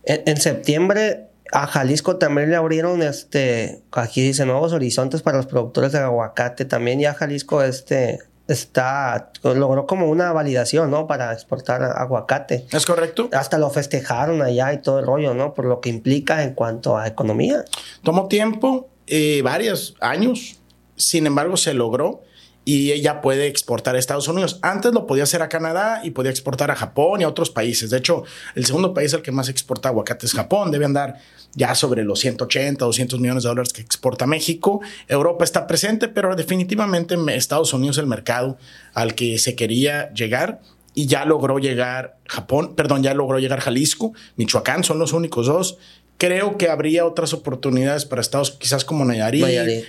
[0.04, 5.92] En, septiembre a Jalisco también le abrieron este, aquí dice nuevos horizontes para los productores
[5.92, 6.66] de aguacate.
[6.66, 11.08] También ya Jalisco este está, logró como una validación, ¿no?
[11.08, 12.66] Para exportar aguacate.
[12.72, 13.30] ¿Es correcto?
[13.34, 15.54] Hasta lo festejaron allá y todo el rollo, ¿no?
[15.54, 17.64] Por lo que implica en cuanto a economía.
[18.04, 20.60] Tomó tiempo, eh, varios años,
[20.96, 22.22] sin embargo se logró
[22.64, 24.60] y ella puede exportar a Estados Unidos.
[24.62, 27.90] Antes lo podía hacer a Canadá y podía exportar a Japón y a otros países.
[27.90, 28.24] De hecho,
[28.56, 30.72] el segundo país al que más exporta aguacate es Japón.
[30.72, 31.18] Debe andar
[31.54, 34.82] ya sobre los 180, 200 millones de dólares que exporta México.
[35.08, 38.58] Europa está presente, pero definitivamente Estados Unidos es el mercado
[38.94, 40.62] al que se quería llegar
[40.94, 45.78] y ya logró llegar Japón, perdón, ya logró llegar Jalisco, Michoacán, son los únicos dos.
[46.18, 49.44] Creo que habría otras oportunidades para estados quizás como Nayarit,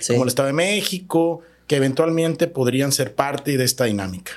[0.07, 4.33] como el Estado de México, que eventualmente podrían ser parte de esta dinámica.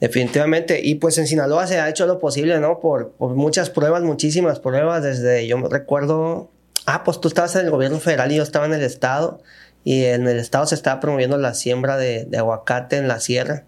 [0.00, 0.80] Definitivamente.
[0.82, 2.80] Y pues en Sinaloa se ha hecho lo posible, ¿no?
[2.80, 5.02] Por, muchas pruebas, muchísimas pruebas.
[5.02, 6.50] Desde, yo recuerdo,
[6.86, 9.42] ah, pues tú estabas en el gobierno federal y yo estaba en el estado.
[9.84, 13.64] Y en el estado se estaba promoviendo la siembra de, de aguacate en la sierra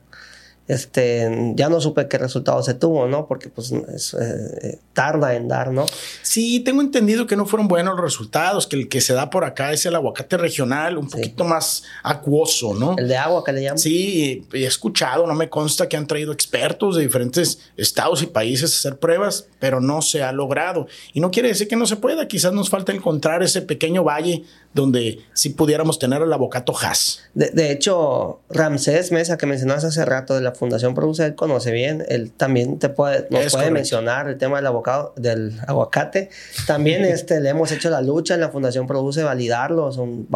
[0.69, 3.27] este, ya no supe qué resultado se tuvo, ¿no?
[3.27, 5.87] Porque pues eh, tarda en dar, ¿no?
[6.23, 9.45] Sí, tengo entendido que no fueron buenos los resultados, que el que se da por
[9.45, 12.95] acá es el aguacate regional, un poquito más acuoso, ¿no?
[12.97, 13.79] El de agua que le llaman.
[13.79, 18.73] Sí, he escuchado, no me consta que han traído expertos de diferentes estados y países
[18.73, 20.87] a hacer pruebas, pero no se ha logrado.
[21.13, 24.45] Y no quiere decir que no se pueda, quizás nos falta encontrar ese pequeño valle
[24.73, 27.23] donde sí pudiéramos tener el avocato Haas.
[27.35, 32.05] De, hecho, Ramsés Mesa, que mencionabas hace rato de la Fundación Produce, él conoce bien,
[32.11, 36.29] él también te puede, nos puede mencionar el tema del, abocado, del aguacate.
[36.67, 40.29] También este, le hemos hecho la lucha en la Fundación Produce, validarlo, son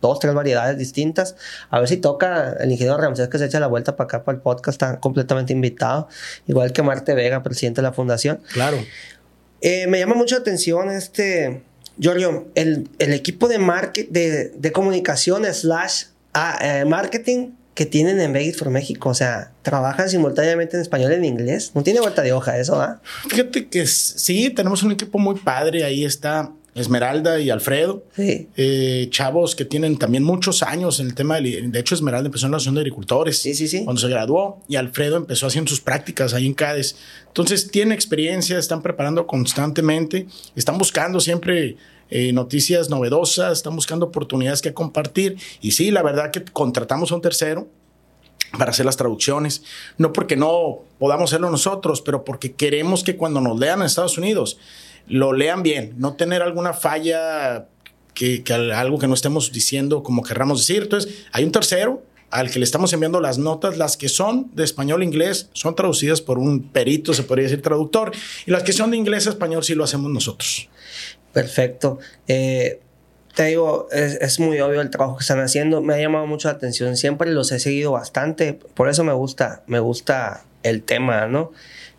[0.00, 1.34] dos, tres variedades distintas.
[1.68, 4.36] A ver si toca el ingeniero Ramsés que se echa la vuelta para acá, para
[4.36, 6.06] el podcast, está completamente invitado,
[6.46, 8.40] igual que Marte Vega, presidente de la Fundación.
[8.52, 8.76] Claro.
[9.62, 11.64] Eh, me llama mucho la atención este
[11.98, 18.56] Giorgio, el, equipo de, market, de, comunicación slash ah, eh, marketing que tienen en Vegas
[18.56, 21.72] for México, o sea, trabajan simultáneamente en español y en inglés.
[21.74, 23.00] No tiene vuelta de hoja eso, ¿ah?
[23.28, 25.84] Fíjate que sí, tenemos un equipo muy padre.
[25.84, 28.04] Ahí está Esmeralda y Alfredo.
[28.14, 28.48] Sí.
[28.56, 31.68] Eh, chavos que tienen también muchos años en el tema de...
[31.68, 33.38] De hecho, Esmeralda empezó en la Asociación de Agricultores.
[33.38, 33.84] Sí, sí, sí.
[33.84, 34.60] Cuando se graduó.
[34.68, 36.96] Y Alfredo empezó haciendo sus prácticas ahí en CADES.
[37.28, 40.26] Entonces, tienen experiencia, están preparando constantemente.
[40.56, 41.76] Están buscando siempre
[42.14, 45.38] eh, noticias novedosas, están buscando oportunidades que compartir.
[45.62, 47.68] Y sí, la verdad que contratamos a un tercero
[48.58, 49.64] para hacer las traducciones,
[49.96, 54.18] no porque no podamos hacerlo nosotros, pero porque queremos que cuando nos lean en Estados
[54.18, 54.58] Unidos
[55.06, 57.66] lo lean bien, no tener alguna falla
[58.12, 60.82] que, que algo que no estemos diciendo como querramos decir.
[60.82, 64.64] Entonces, hay un tercero al que le estamos enviando las notas, las que son de
[64.64, 68.12] español a inglés son traducidas por un perito, se podría decir traductor,
[68.44, 70.68] y las que son de inglés a español sí lo hacemos nosotros.
[71.32, 71.98] Perfecto.
[72.28, 72.80] Eh,
[73.34, 75.80] te digo, es, muy obvio el trabajo que están haciendo.
[75.80, 76.96] Me ha llamado mucho la atención.
[76.96, 78.52] Siempre los he seguido bastante.
[78.52, 81.52] Por eso me gusta, me gusta el tema, ¿no?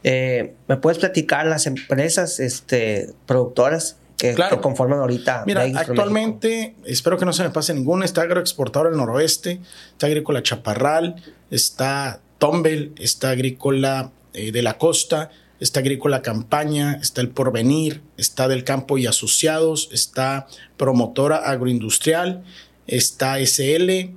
[0.03, 5.43] Eh, ¿Me puedes platicar las empresas este, productoras que, conforman ahorita?
[5.47, 9.59] Mira, actualmente, espero que no se me pase ninguna, está Agroexportador del Noroeste,
[9.91, 11.15] está Agrícola Chaparral,
[11.49, 18.47] está Tombel, está Agrícola eh, de la Costa, está Agrícola Campaña, está el Porvenir, está
[18.47, 22.43] Del Campo y Asociados, está Promotora Agroindustrial,
[22.87, 24.11] está SL,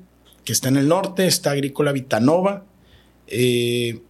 [0.44, 2.64] que está en el norte, está Agrícola Vitanova.
[3.26, 4.00] Eh,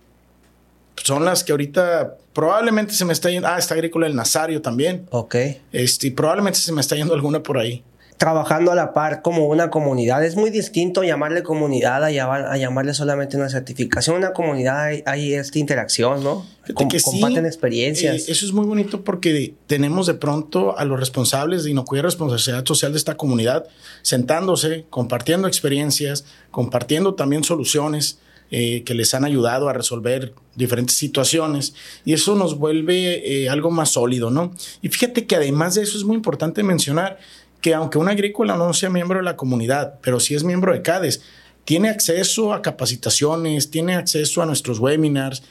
[1.03, 3.49] son las que ahorita probablemente se me está yendo.
[3.49, 5.07] Ah, está Agrícola El Nazario también.
[5.11, 5.37] Ok.
[5.73, 7.83] Este, probablemente se me está yendo alguna por ahí
[8.17, 10.25] trabajando a la par como una comunidad.
[10.25, 14.17] Es muy distinto llamarle comunidad a, a llamarle solamente una certificación.
[14.17, 16.47] Una comunidad hay, esta interacción, ¿no?
[16.65, 18.29] que comparten experiencias.
[18.29, 22.07] Eh, eso es muy bonito porque tenemos de pronto a los responsables de inocuidad y
[22.07, 23.67] responsabilidad social de esta comunidad
[24.03, 28.19] sentándose, compartiendo experiencias, compartiendo también soluciones.
[28.53, 31.75] Eh, que les han ayudado a resolver diferentes situaciones
[32.05, 34.55] y eso nos vuelve eh, algo más sólido, ¿no?
[34.83, 37.19] Y fíjate que además de eso es muy importante mencionar
[37.61, 40.83] que aunque un agrícola no sea miembro de la comunidad, pero sí es miembro de
[40.83, 41.23] CADES,
[41.65, 45.43] tiene acceso a capacitaciones, tiene acceso a nuestros webinars,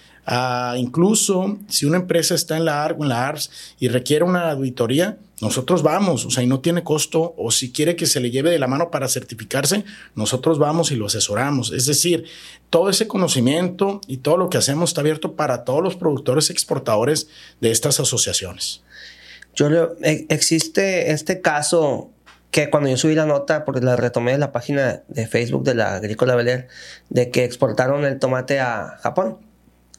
[0.78, 5.18] incluso si una empresa está en la ARC en la ARS y requiere una auditoría,
[5.41, 8.50] nosotros vamos, o sea, y no tiene costo, o si quiere que se le lleve
[8.50, 9.84] de la mano para certificarse,
[10.15, 11.74] nosotros vamos y lo asesoramos.
[11.74, 12.24] Es decir,
[12.70, 17.28] todo ese conocimiento y todo lo que hacemos está abierto para todos los productores exportadores
[17.60, 18.85] de estas asociaciones.
[19.56, 22.12] Yo e, existe este caso
[22.52, 25.76] que cuando yo subí la nota, porque la retomé de la página de Facebook de
[25.76, 26.68] la Agrícola Beler,
[27.10, 29.39] de que exportaron el tomate a Japón.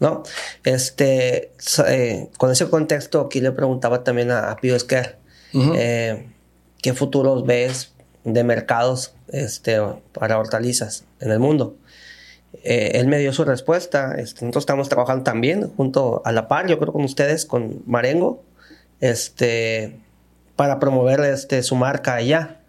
[0.00, 0.22] ¿no?
[0.64, 1.52] Este,
[1.86, 5.18] eh, con ese contexto, aquí le preguntaba también a, Pío Esquer,
[5.54, 6.26] eh,
[6.82, 7.92] ¿qué futuros ves
[8.24, 9.78] de mercados este,
[10.12, 11.76] para hortalizas en el mundo?
[12.64, 14.14] Eh, él me dio su respuesta.
[14.16, 18.42] Este, nosotros estamos trabajando también junto a la par, yo creo con ustedes, con Marengo,
[19.00, 19.98] este,
[20.56, 22.60] para promover este, su marca allá.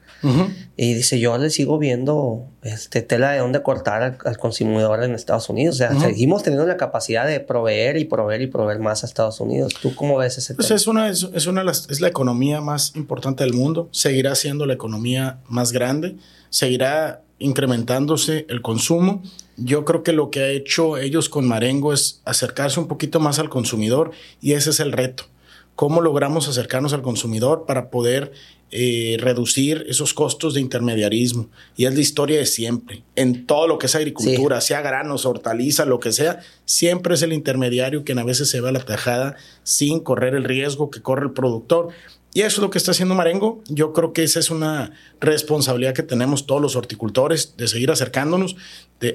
[0.76, 5.48] Y dice, yo le sigo viendo este, tela de dónde cortar al, consumidor en Estados
[5.48, 5.76] Unidos.
[5.76, 9.40] O sea, seguimos teniendo la capacidad de proveer y proveer y proveer más a Estados
[9.40, 9.76] Unidos.
[9.82, 13.54] ¿Tú cómo ves ese pues Es una, es, una es la economía más importante del
[13.54, 13.90] mundo.
[13.92, 16.18] Seguirá siendo la economía más grande.
[16.50, 19.22] Seguirá incrementándose el consumo.
[19.56, 23.40] Yo creo que lo que ha hecho ellos con Marengo es acercarse un poquito más
[23.40, 24.12] al consumidor
[24.42, 25.26] y ese es el reto
[25.78, 28.32] cómo logramos acercarnos al consumidor para poder
[28.72, 31.50] eh, reducir esos costos de intermediarismo.
[31.76, 33.04] Y es la historia de siempre.
[33.16, 37.32] En todo lo que es agricultura, sea granos, hortaliza, lo que sea, siempre es el
[37.32, 41.28] intermediario quien a veces se va a la tajada sin correr el riesgo que corre
[41.28, 41.90] el productor.
[42.34, 43.62] Y eso es lo que está haciendo Marengo.
[43.68, 48.56] Yo creo que esa es una responsabilidad que tenemos todos los horticultores de seguir acercándonos.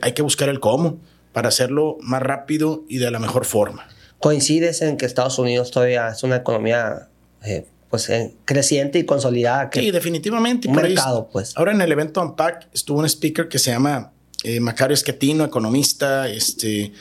[0.00, 1.00] hay que buscar el cómo
[1.32, 3.88] para hacerlo más rápido y de la mejor forma
[4.22, 7.08] coincides en que Estados Unidos todavía es una economía
[7.44, 9.68] eh, pues eh, creciente y consolidada.
[9.72, 10.68] sí, definitivamente.
[10.68, 11.54] Un mercado, pues.
[11.56, 14.12] Ahora en el evento Unpack estuvo un speaker que se llama
[14.44, 16.92] eh, Macario Esquetino, economista, este,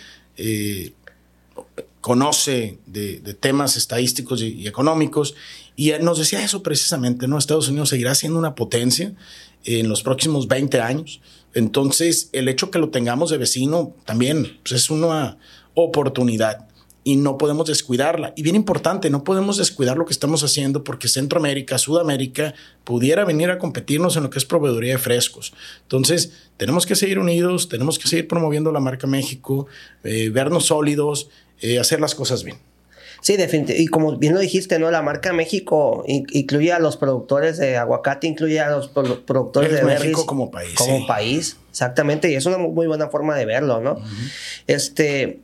[2.02, 5.36] conoce de, temas estadísticos y, económicos,
[5.76, 7.38] y nos decía eso precisamente, ¿no?
[7.38, 9.14] Estados Unidos seguirá siendo una potencia
[9.64, 11.22] en los próximos 20 años.
[11.54, 15.38] Entonces, el hecho que lo tengamos de vecino también pues, es una
[15.76, 16.71] oportunidad
[17.04, 18.34] y no podemos descuidarla.
[18.36, 23.50] Y bien importante, no podemos descuidar lo que estamos haciendo porque Centroamérica, Sudamérica pudiera venir
[23.50, 25.54] a competirnos en lo que es proveeduría de frescos.
[25.84, 29.68] Entonces, tenemos que seguir unidos, tenemos que seguir promoviendo la marca México,
[30.04, 31.30] eh, vernos sólidos,
[31.62, 32.58] eh, hacer las cosas bien.
[33.22, 33.84] Sí, definitivamente.
[33.84, 34.89] Y como bien lo dijiste, ¿no?
[34.89, 40.26] La marca México incluye a los productores de aguacate, incluye a los productores de México
[40.26, 40.74] como país.
[40.76, 42.32] Como país, exactamente.
[42.32, 44.02] Y es una muy buena forma de verlo, ¿no?
[44.66, 45.39] Este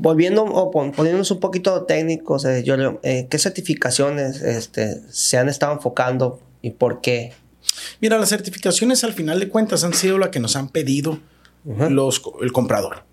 [0.00, 2.64] volviendo o poniéndonos un poquito técnicos, eh,
[3.02, 7.32] eh, ¿qué certificaciones este, se han estado enfocando y por qué?
[8.00, 11.18] Mira, las certificaciones al final de cuentas han sido la que nos han pedido
[11.64, 13.04] los, el comprador.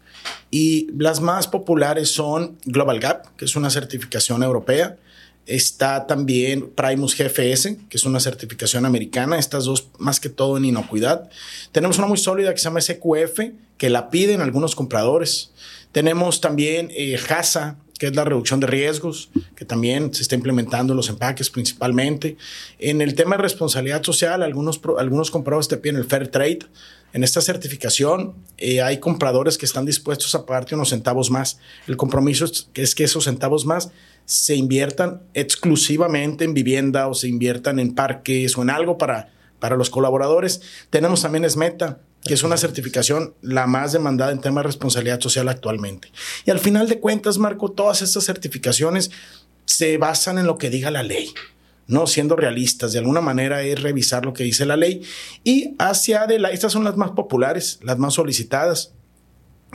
[0.49, 4.97] Y las más populares son Global Gap, que es una certificación europea.
[5.45, 9.37] Está también Primus GFS, que es una certificación americana.
[9.37, 11.29] Estas dos más que todo en inocuidad.
[11.71, 13.39] Tenemos una muy sólida que se llama SQF,
[13.77, 15.51] que la piden algunos compradores.
[15.91, 20.93] Tenemos también eh, HASA, que es la reducción de riesgos, que también se está implementando
[20.93, 22.37] en los empaques principalmente.
[22.79, 26.59] En el tema de responsabilidad social, algunos, algunos compradores te piden el Fair Trade.
[27.13, 31.59] En esta certificación eh, hay compradores que están dispuestos a pagarte unos centavos más.
[31.87, 33.91] El compromiso es, es que esos centavos más
[34.25, 39.29] se inviertan exclusivamente en vivienda o se inviertan en parques o en algo para,
[39.59, 40.61] para los colaboradores.
[40.89, 45.47] Tenemos también ESMETA, que es una certificación la más demandada en tema de responsabilidad social
[45.47, 46.11] actualmente.
[46.45, 49.11] Y al final de cuentas, Marco, todas estas certificaciones
[49.65, 51.31] se basan en lo que diga la ley.
[51.87, 55.03] No siendo realistas, de alguna manera es revisar lo que dice la ley
[55.43, 58.94] y hacia de la, estas son las más populares, las más solicitadas.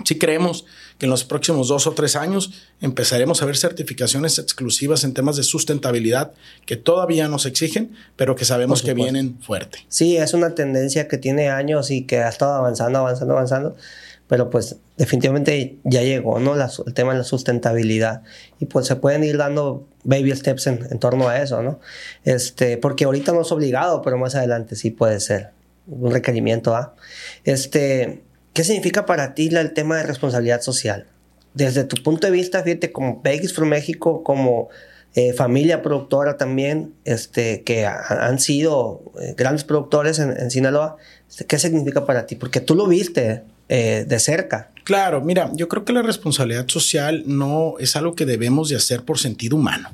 [0.05, 0.65] Si creemos
[0.99, 5.37] que en los próximos dos o tres años empezaremos a ver certificaciones exclusivas en temas
[5.37, 6.33] de sustentabilidad
[6.67, 9.79] que todavía nos exigen, pero que sabemos que vienen fuerte.
[9.89, 13.77] Sí, es una tendencia que tiene años y que ha estado avanzando, avanzando, avanzando,
[14.29, 16.55] pero pues definitivamente ya llegó, ¿no?
[16.55, 18.23] el tema de la sustentabilidad
[18.61, 21.81] y pues se pueden ir dando baby steps en, torno a eso, ¿no?
[22.25, 25.51] Este, porque ahorita no es obligado, pero más adelante sí puede ser
[25.89, 26.95] un requerimiento, ¿ah?
[27.45, 28.23] Este,
[28.53, 31.07] ¿Qué significa para ti el tema de responsabilidad social?
[31.55, 34.69] Desde tu punto de vista, fíjate, como Vegas for México, como
[35.15, 40.97] eh, familia productora también, este, que han sido eh, grandes productores en, Sinaloa,
[41.29, 42.37] este, ¿qué significa para ti?
[42.37, 44.71] Porque tú lo viste eh, de cerca.
[44.85, 49.03] Claro, mira, yo creo que la responsabilidad social no es algo que debemos de hacer
[49.05, 49.91] por sentido humano.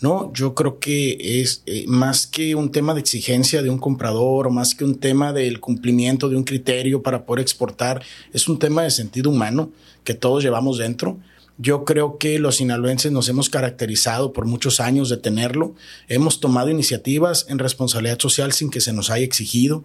[0.00, 0.32] ¿No?
[0.32, 4.50] Yo creo que es eh, más que un tema de exigencia de un comprador o
[4.50, 8.82] más que un tema del cumplimiento de un criterio para poder exportar, es un tema
[8.82, 9.70] de sentido humano
[10.04, 11.18] que todos llevamos dentro.
[11.60, 15.74] Yo creo que los sinaloenses nos hemos caracterizado por muchos años de tenerlo.
[16.06, 19.82] Hemos tomado iniciativas en responsabilidad social sin que se nos haya exigido.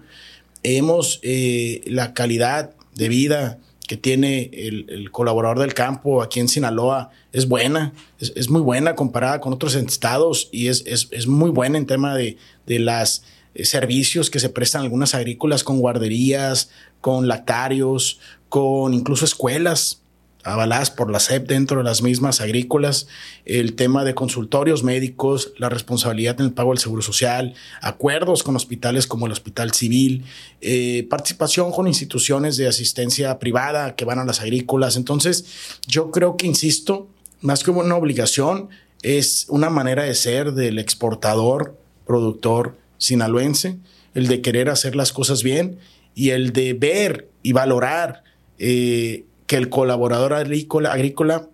[0.61, 3.59] Hemos eh, la calidad de vida
[3.97, 9.53] tiene el, colaborador del campo aquí en Sinaloa es buena, es, muy buena comparada con
[9.53, 13.23] otros estados y es, es muy buena en tema de, de los
[13.55, 16.69] eh, servicios que se prestan algunas agrícolas con guarderías,
[17.01, 18.19] con lactarios,
[18.49, 20.02] con incluso escuelas
[20.43, 23.07] avaladas por la SEP dentro de las mismas agrícolas,
[23.45, 28.55] el tema de consultorios médicos, la responsabilidad en el pago del seguro social, acuerdos con
[28.55, 30.25] hospitales como el Hospital Civil,
[30.61, 34.97] eh, participación con instituciones de asistencia privada que van a las agrícolas.
[34.97, 35.45] Entonces,
[35.87, 37.07] yo creo que, insisto,
[37.41, 38.69] más que una obligación,
[39.03, 41.77] es una manera de ser del exportador,
[42.07, 43.77] productor sinaloense,
[44.13, 45.77] el de querer hacer las cosas bien
[46.15, 48.23] y el de ver y valorar
[48.57, 51.47] eh, que el colaborador agrícola, agrícola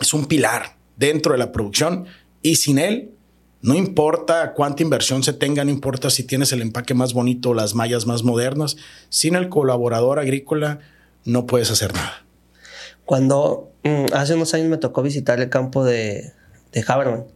[0.00, 2.06] es un pilar dentro de la producción
[2.40, 3.10] y sin él
[3.60, 7.54] no importa cuánta inversión se tenga, no importa si tienes el empaque más bonito o
[7.54, 8.78] las mallas más modernas,
[9.10, 10.78] sin el colaborador agrícola
[11.26, 12.24] no puedes hacer nada.
[13.04, 16.32] Cuando mm, hace unos años me tocó visitar el campo de,
[16.72, 17.26] de Haberman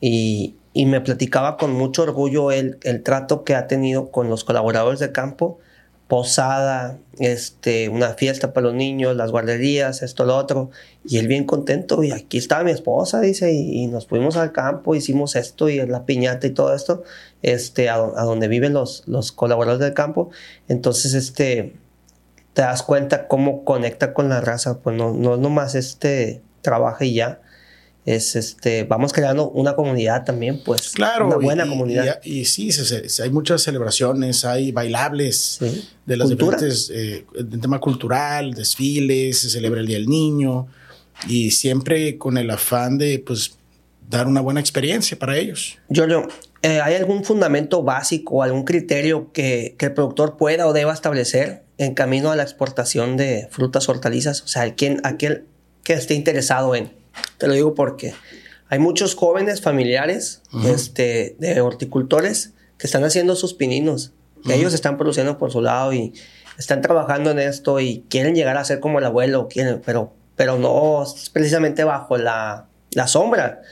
[0.00, 4.44] y, y, me platicaba con mucho orgullo el, el trato que ha tenido con los
[4.44, 5.58] colaboradores de campo
[6.10, 10.70] posada, este, una fiesta para los niños, las guarderías, esto, lo otro.
[11.04, 14.96] Y él bien contento, y aquí estaba mi esposa, dice, y, nos fuimos al campo,
[14.96, 17.04] hicimos esto y la piñata y todo esto,
[17.42, 20.30] este, a, donde viven los, los colaboradores del campo.
[20.66, 21.76] Entonces, este,
[22.54, 27.14] te das cuenta cómo conecta con la raza, pues no, no nomás este, trabaja y
[27.14, 27.40] ya,
[28.06, 30.90] es este, vamos creando una comunidad también, pues.
[30.90, 31.26] Claro.
[31.26, 32.20] Una buena comunidad.
[32.24, 32.70] Y, sí,
[33.22, 35.58] hay muchas celebraciones, hay bailables
[36.06, 37.24] de las diferentes, eh,
[37.60, 40.66] tema cultural, desfiles, se celebra el Día del Niño
[41.28, 43.56] y siempre con el afán de, pues,
[44.08, 45.78] dar una buena experiencia para ellos.
[45.88, 46.26] Giorgio,
[46.62, 51.62] eh, ¿hay algún fundamento básico, algún criterio que, que, el productor pueda o deba establecer
[51.78, 54.42] en camino a la exportación de frutas, hortalizas?
[54.42, 55.44] O sea, aquel, aquel
[55.84, 56.99] que esté interesado en
[57.38, 58.14] te lo digo porque
[58.68, 64.12] hay muchos jóvenes familiares este, de horticultores que están haciendo sus pininos.
[64.48, 66.14] Ellos están produciendo por su lado y
[66.56, 70.58] están trabajando en esto y quieren llegar a ser como el abuelo, quieren, pero, pero
[70.58, 73.62] no precisamente bajo la, la sombra.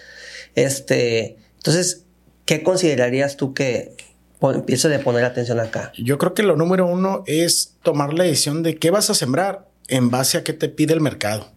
[0.55, 2.05] Este, entonces,
[2.45, 3.95] ¿qué considerarías tú que
[4.43, 5.93] empieces a poner atención acá?
[5.97, 9.68] Yo creo que lo número uno es tomar la decisión de qué vas a sembrar
[9.89, 11.53] en base a qué te pide el mercado.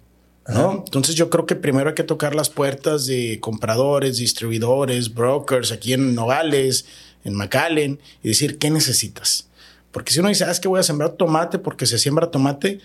[0.47, 0.83] ¿No?
[0.85, 5.93] Entonces yo creo que primero hay que tocar las puertas de compradores, distribuidores, brokers aquí
[5.93, 6.85] en Nogales,
[7.23, 9.47] en McAllen y decir, ¿qué necesitas?
[9.91, 12.79] Porque si uno dice, ah, es que voy a sembrar tomate porque se siembra tomate,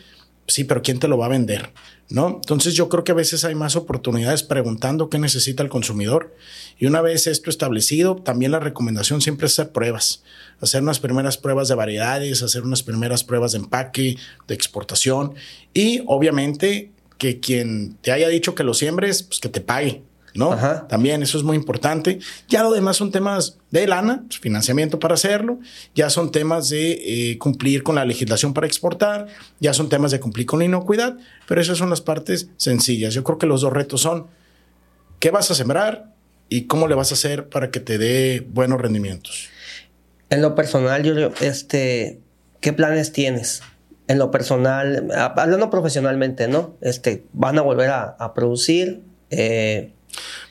[0.47, 1.73] sí, pero ¿quién te lo va a vender?
[2.09, 2.29] ¿No?
[2.37, 6.35] Entonces yo creo que a veces hay más oportunidades preguntando qué necesita el consumidor.
[6.79, 10.23] Y una vez esto establecido, también la recomendación siempre es hacer pruebas.
[10.61, 15.35] Hacer unas primeras pruebas de variedades, hacer unas primeras pruebas de empaque, de exportación
[15.75, 20.03] y obviamente que quien te haya dicho que lo siembres, pues que te pague.
[20.37, 20.57] ¿no?
[20.89, 22.19] También eso es muy importante.
[22.49, 25.59] Ya lo demás son temas de lana, pues, financiamiento para hacerlo,
[25.95, 29.29] ya son temas de eh, cumplir con la legislación para exportar,
[29.61, 31.17] ya son temas de cumplir con la inocuidad,
[31.49, 33.15] pero esas son las partes sencillas.
[33.15, 34.27] Yo creo que los dos retos son
[35.19, 36.13] qué vas a sembrar
[36.49, 39.49] y cómo le vas a hacer para que te dé buenos rendimientos.
[40.29, 42.21] En lo personal, yo, este,
[42.61, 43.63] ¿qué planes tienes?
[44.09, 46.77] En lo personal, hablando profesionalmente, ¿no?
[46.81, 49.03] Este, van a volver a, producir.
[49.31, 49.93] Eh,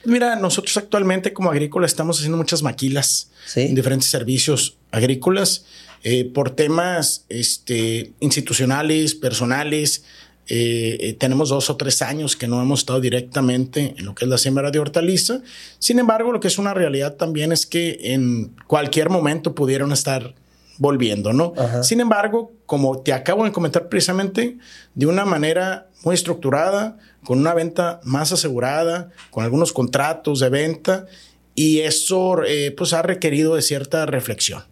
[0.04, 5.64] Mira, nosotros actualmente como agrícola estamos haciendo muchas maquilas en diferentes servicios agrícolas
[6.02, 10.04] eh, por temas este, institucionales, personales.
[10.48, 14.24] Eh, eh, tenemos dos o tres años que no hemos estado directamente en lo que
[14.24, 15.40] es la siembra de hortaliza.
[15.80, 20.34] Sin embargo, lo que es una realidad también es que en cualquier momento pudieron estar
[20.78, 21.54] volviendo, ¿no?
[21.82, 24.58] Sin embargo, como te acabo de comentar precisamente,
[24.94, 31.06] de una manera muy estructurada, con una venta más asegurada, con algunos contratos de venta,
[31.54, 34.64] y eso eh, pues ha requerido de cierta reflexión.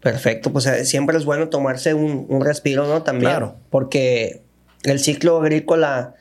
[0.00, 3.02] Perfecto, pues eh, siempre es bueno tomarse un, un respiro, ¿no?
[3.02, 3.30] También.
[3.30, 3.56] Claro.
[3.70, 4.42] Porque
[4.82, 6.14] el ciclo agrícola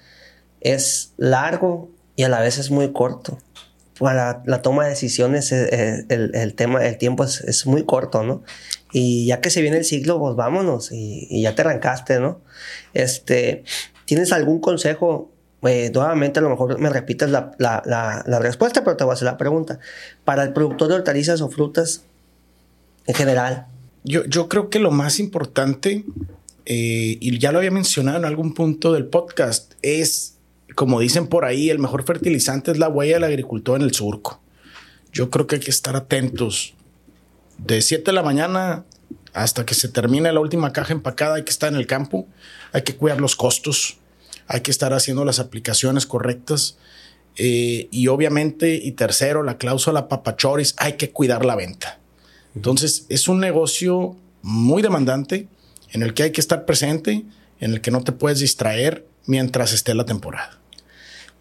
[0.62, 3.38] es largo y a la vez es muy corto
[4.02, 8.24] para la toma de decisiones eh, el, el, tema, el tiempo es, es, muy corto,
[8.24, 8.42] ¿no?
[8.94, 12.42] Y ya que se viene el ciclo, pues vámonos y, y ya te arrancaste, ¿no?
[12.94, 13.64] Este,
[14.06, 15.32] ¿tienes algún consejo?
[15.64, 19.14] Eh, nuevamente a lo mejor me repites la, la, la, respuesta, pero te voy a
[19.14, 19.80] hacer la pregunta.
[20.26, 22.04] Para el productor de hortalizas o frutas
[23.06, 23.68] en general.
[24.04, 26.04] Yo, yo creo que lo más importante,
[26.66, 30.36] eh, y ya lo había mencionado en algún punto del podcast, es
[30.76, 34.42] como dicen por ahí, el mejor fertilizante es la huella del agricultor en el surco.
[35.12, 36.74] Yo creo que hay que estar atentos.
[37.66, 38.86] De 7 de la mañana
[39.34, 42.28] hasta que se termine la última caja empacada, hay que estar en el campo,
[42.74, 43.98] hay que cuidar los costos,
[44.48, 46.78] hay que estar haciendo las aplicaciones correctas.
[47.38, 52.00] Eh, y obviamente, y tercero, la cláusula papachoris, hay que cuidar la venta.
[52.56, 55.48] Entonces, es un negocio muy demandante
[55.92, 57.24] en el que hay que estar presente,
[57.60, 60.60] en el que no te puedes distraer mientras esté la temporada.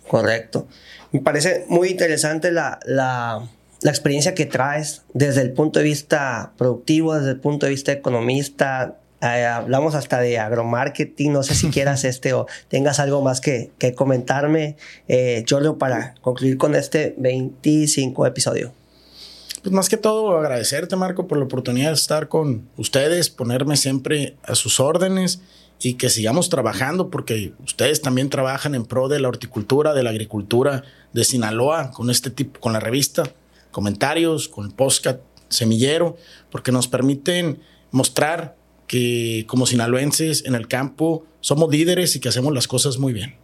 [0.07, 0.69] Correcto.
[1.13, 3.49] Me parece muy interesante la, la,
[3.83, 7.93] la, experiencia que traes desde el punto de vista productivo, desde el punto de vista
[7.93, 8.97] economista.
[9.23, 11.33] Eh, hablamos hasta de agromarketing.
[11.33, 14.77] No sé si quieras este o tengas algo más que, que comentarme,
[15.09, 18.73] eh, Giorgio, para concluir con este 25 episodio.
[19.63, 24.37] Pues más que todo agradecerte, Marco, por la oportunidad de estar con ustedes, ponerme siempre
[24.43, 25.43] a sus órdenes
[25.83, 30.11] y que sigamos trabajando porque ustedes también trabajan en pro de la horticultura, de la
[30.11, 33.25] agricultura de Sinaloa con este tipo, con la revista,
[33.71, 36.17] comentarios, con el podcast semillero,
[36.51, 37.61] porque nos permiten
[37.91, 38.57] mostrar
[38.87, 43.35] que como sinaloenses en el campo somos líderes y que hacemos las cosas muy bien.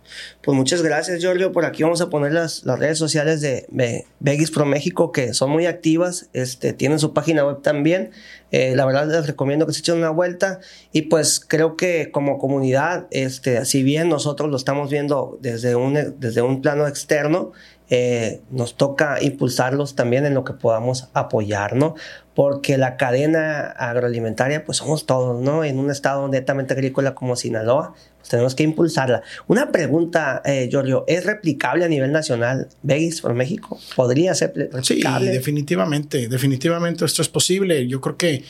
[0.42, 1.52] Pues muchas gracias, Giorgio.
[1.52, 5.50] Por aquí vamos a poner las, las redes sociales de, de Pro México, que son
[5.50, 6.28] muy activas.
[6.32, 8.10] Este, tienen su página web también.
[8.50, 10.60] Eh, la verdad les recomiendo que se echen una vuelta.
[10.92, 16.14] Y pues creo que como comunidad, este, si bien nosotros lo estamos viendo desde un,
[16.18, 17.52] desde un plano externo,
[17.88, 21.94] eh, nos toca impulsarlos también en lo que podamos apoyar, ¿no?
[22.34, 25.62] Porque la cadena agroalimentaria, pues somos todos, ¿no?
[25.62, 27.85] En un estado netamente agrícola como Sinaloa,
[28.18, 29.22] pues tenemos que impulsarla.
[29.46, 33.78] Una pregunta, eh, Giorgio, ¿es replicable a nivel nacional Vegas por México?
[33.94, 35.28] ¿Podría ser replicable?
[35.28, 37.86] Sí, definitivamente, definitivamente esto es posible.
[37.86, 38.44] Yo creo que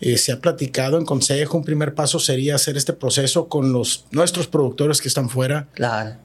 [0.00, 4.06] eh, se ha platicado en consejo, un primer paso sería hacer este proceso con los,
[4.10, 5.68] nuestros productores que están fuera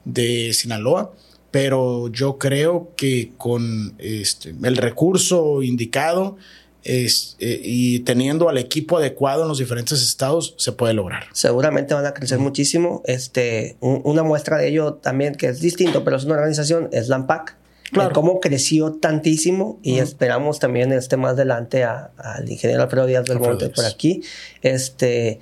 [0.04, 1.12] de Sinaloa
[1.50, 6.36] pero yo creo que con este, el recurso indicado
[6.84, 11.24] es, eh, y teniendo al equipo adecuado en los diferentes estados se puede lograr.
[11.32, 13.02] Seguramente van a crecer muchísimo.
[13.04, 17.56] Este, una muestra de ello también que es distinto, pero es una organización, es Lampac.
[17.90, 18.12] Claro.
[18.12, 23.70] cómo creció tantísimo y esperamos también este más adelante al ingeniero Alfredo Díaz del Monte
[23.70, 24.22] por aquí.
[24.60, 25.40] Este,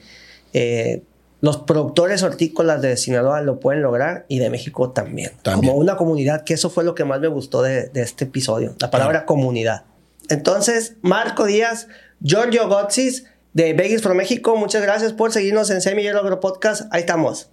[0.53, 1.03] eh,
[1.41, 5.33] los productores hortícolas de Sinaloa lo pueden lograr y de México también.
[5.43, 8.91] Como una comunidad, que eso fue lo que más me gustó de, este episodio, la
[8.91, 9.85] palabra comunidad.
[10.29, 11.89] Entonces, Marco Díaz,
[12.21, 16.83] Giorgio Gotzis de Vegas for México, muchas gracias por seguirnos en Semillero Agro Podcast.
[16.93, 17.51] Ahí estamos.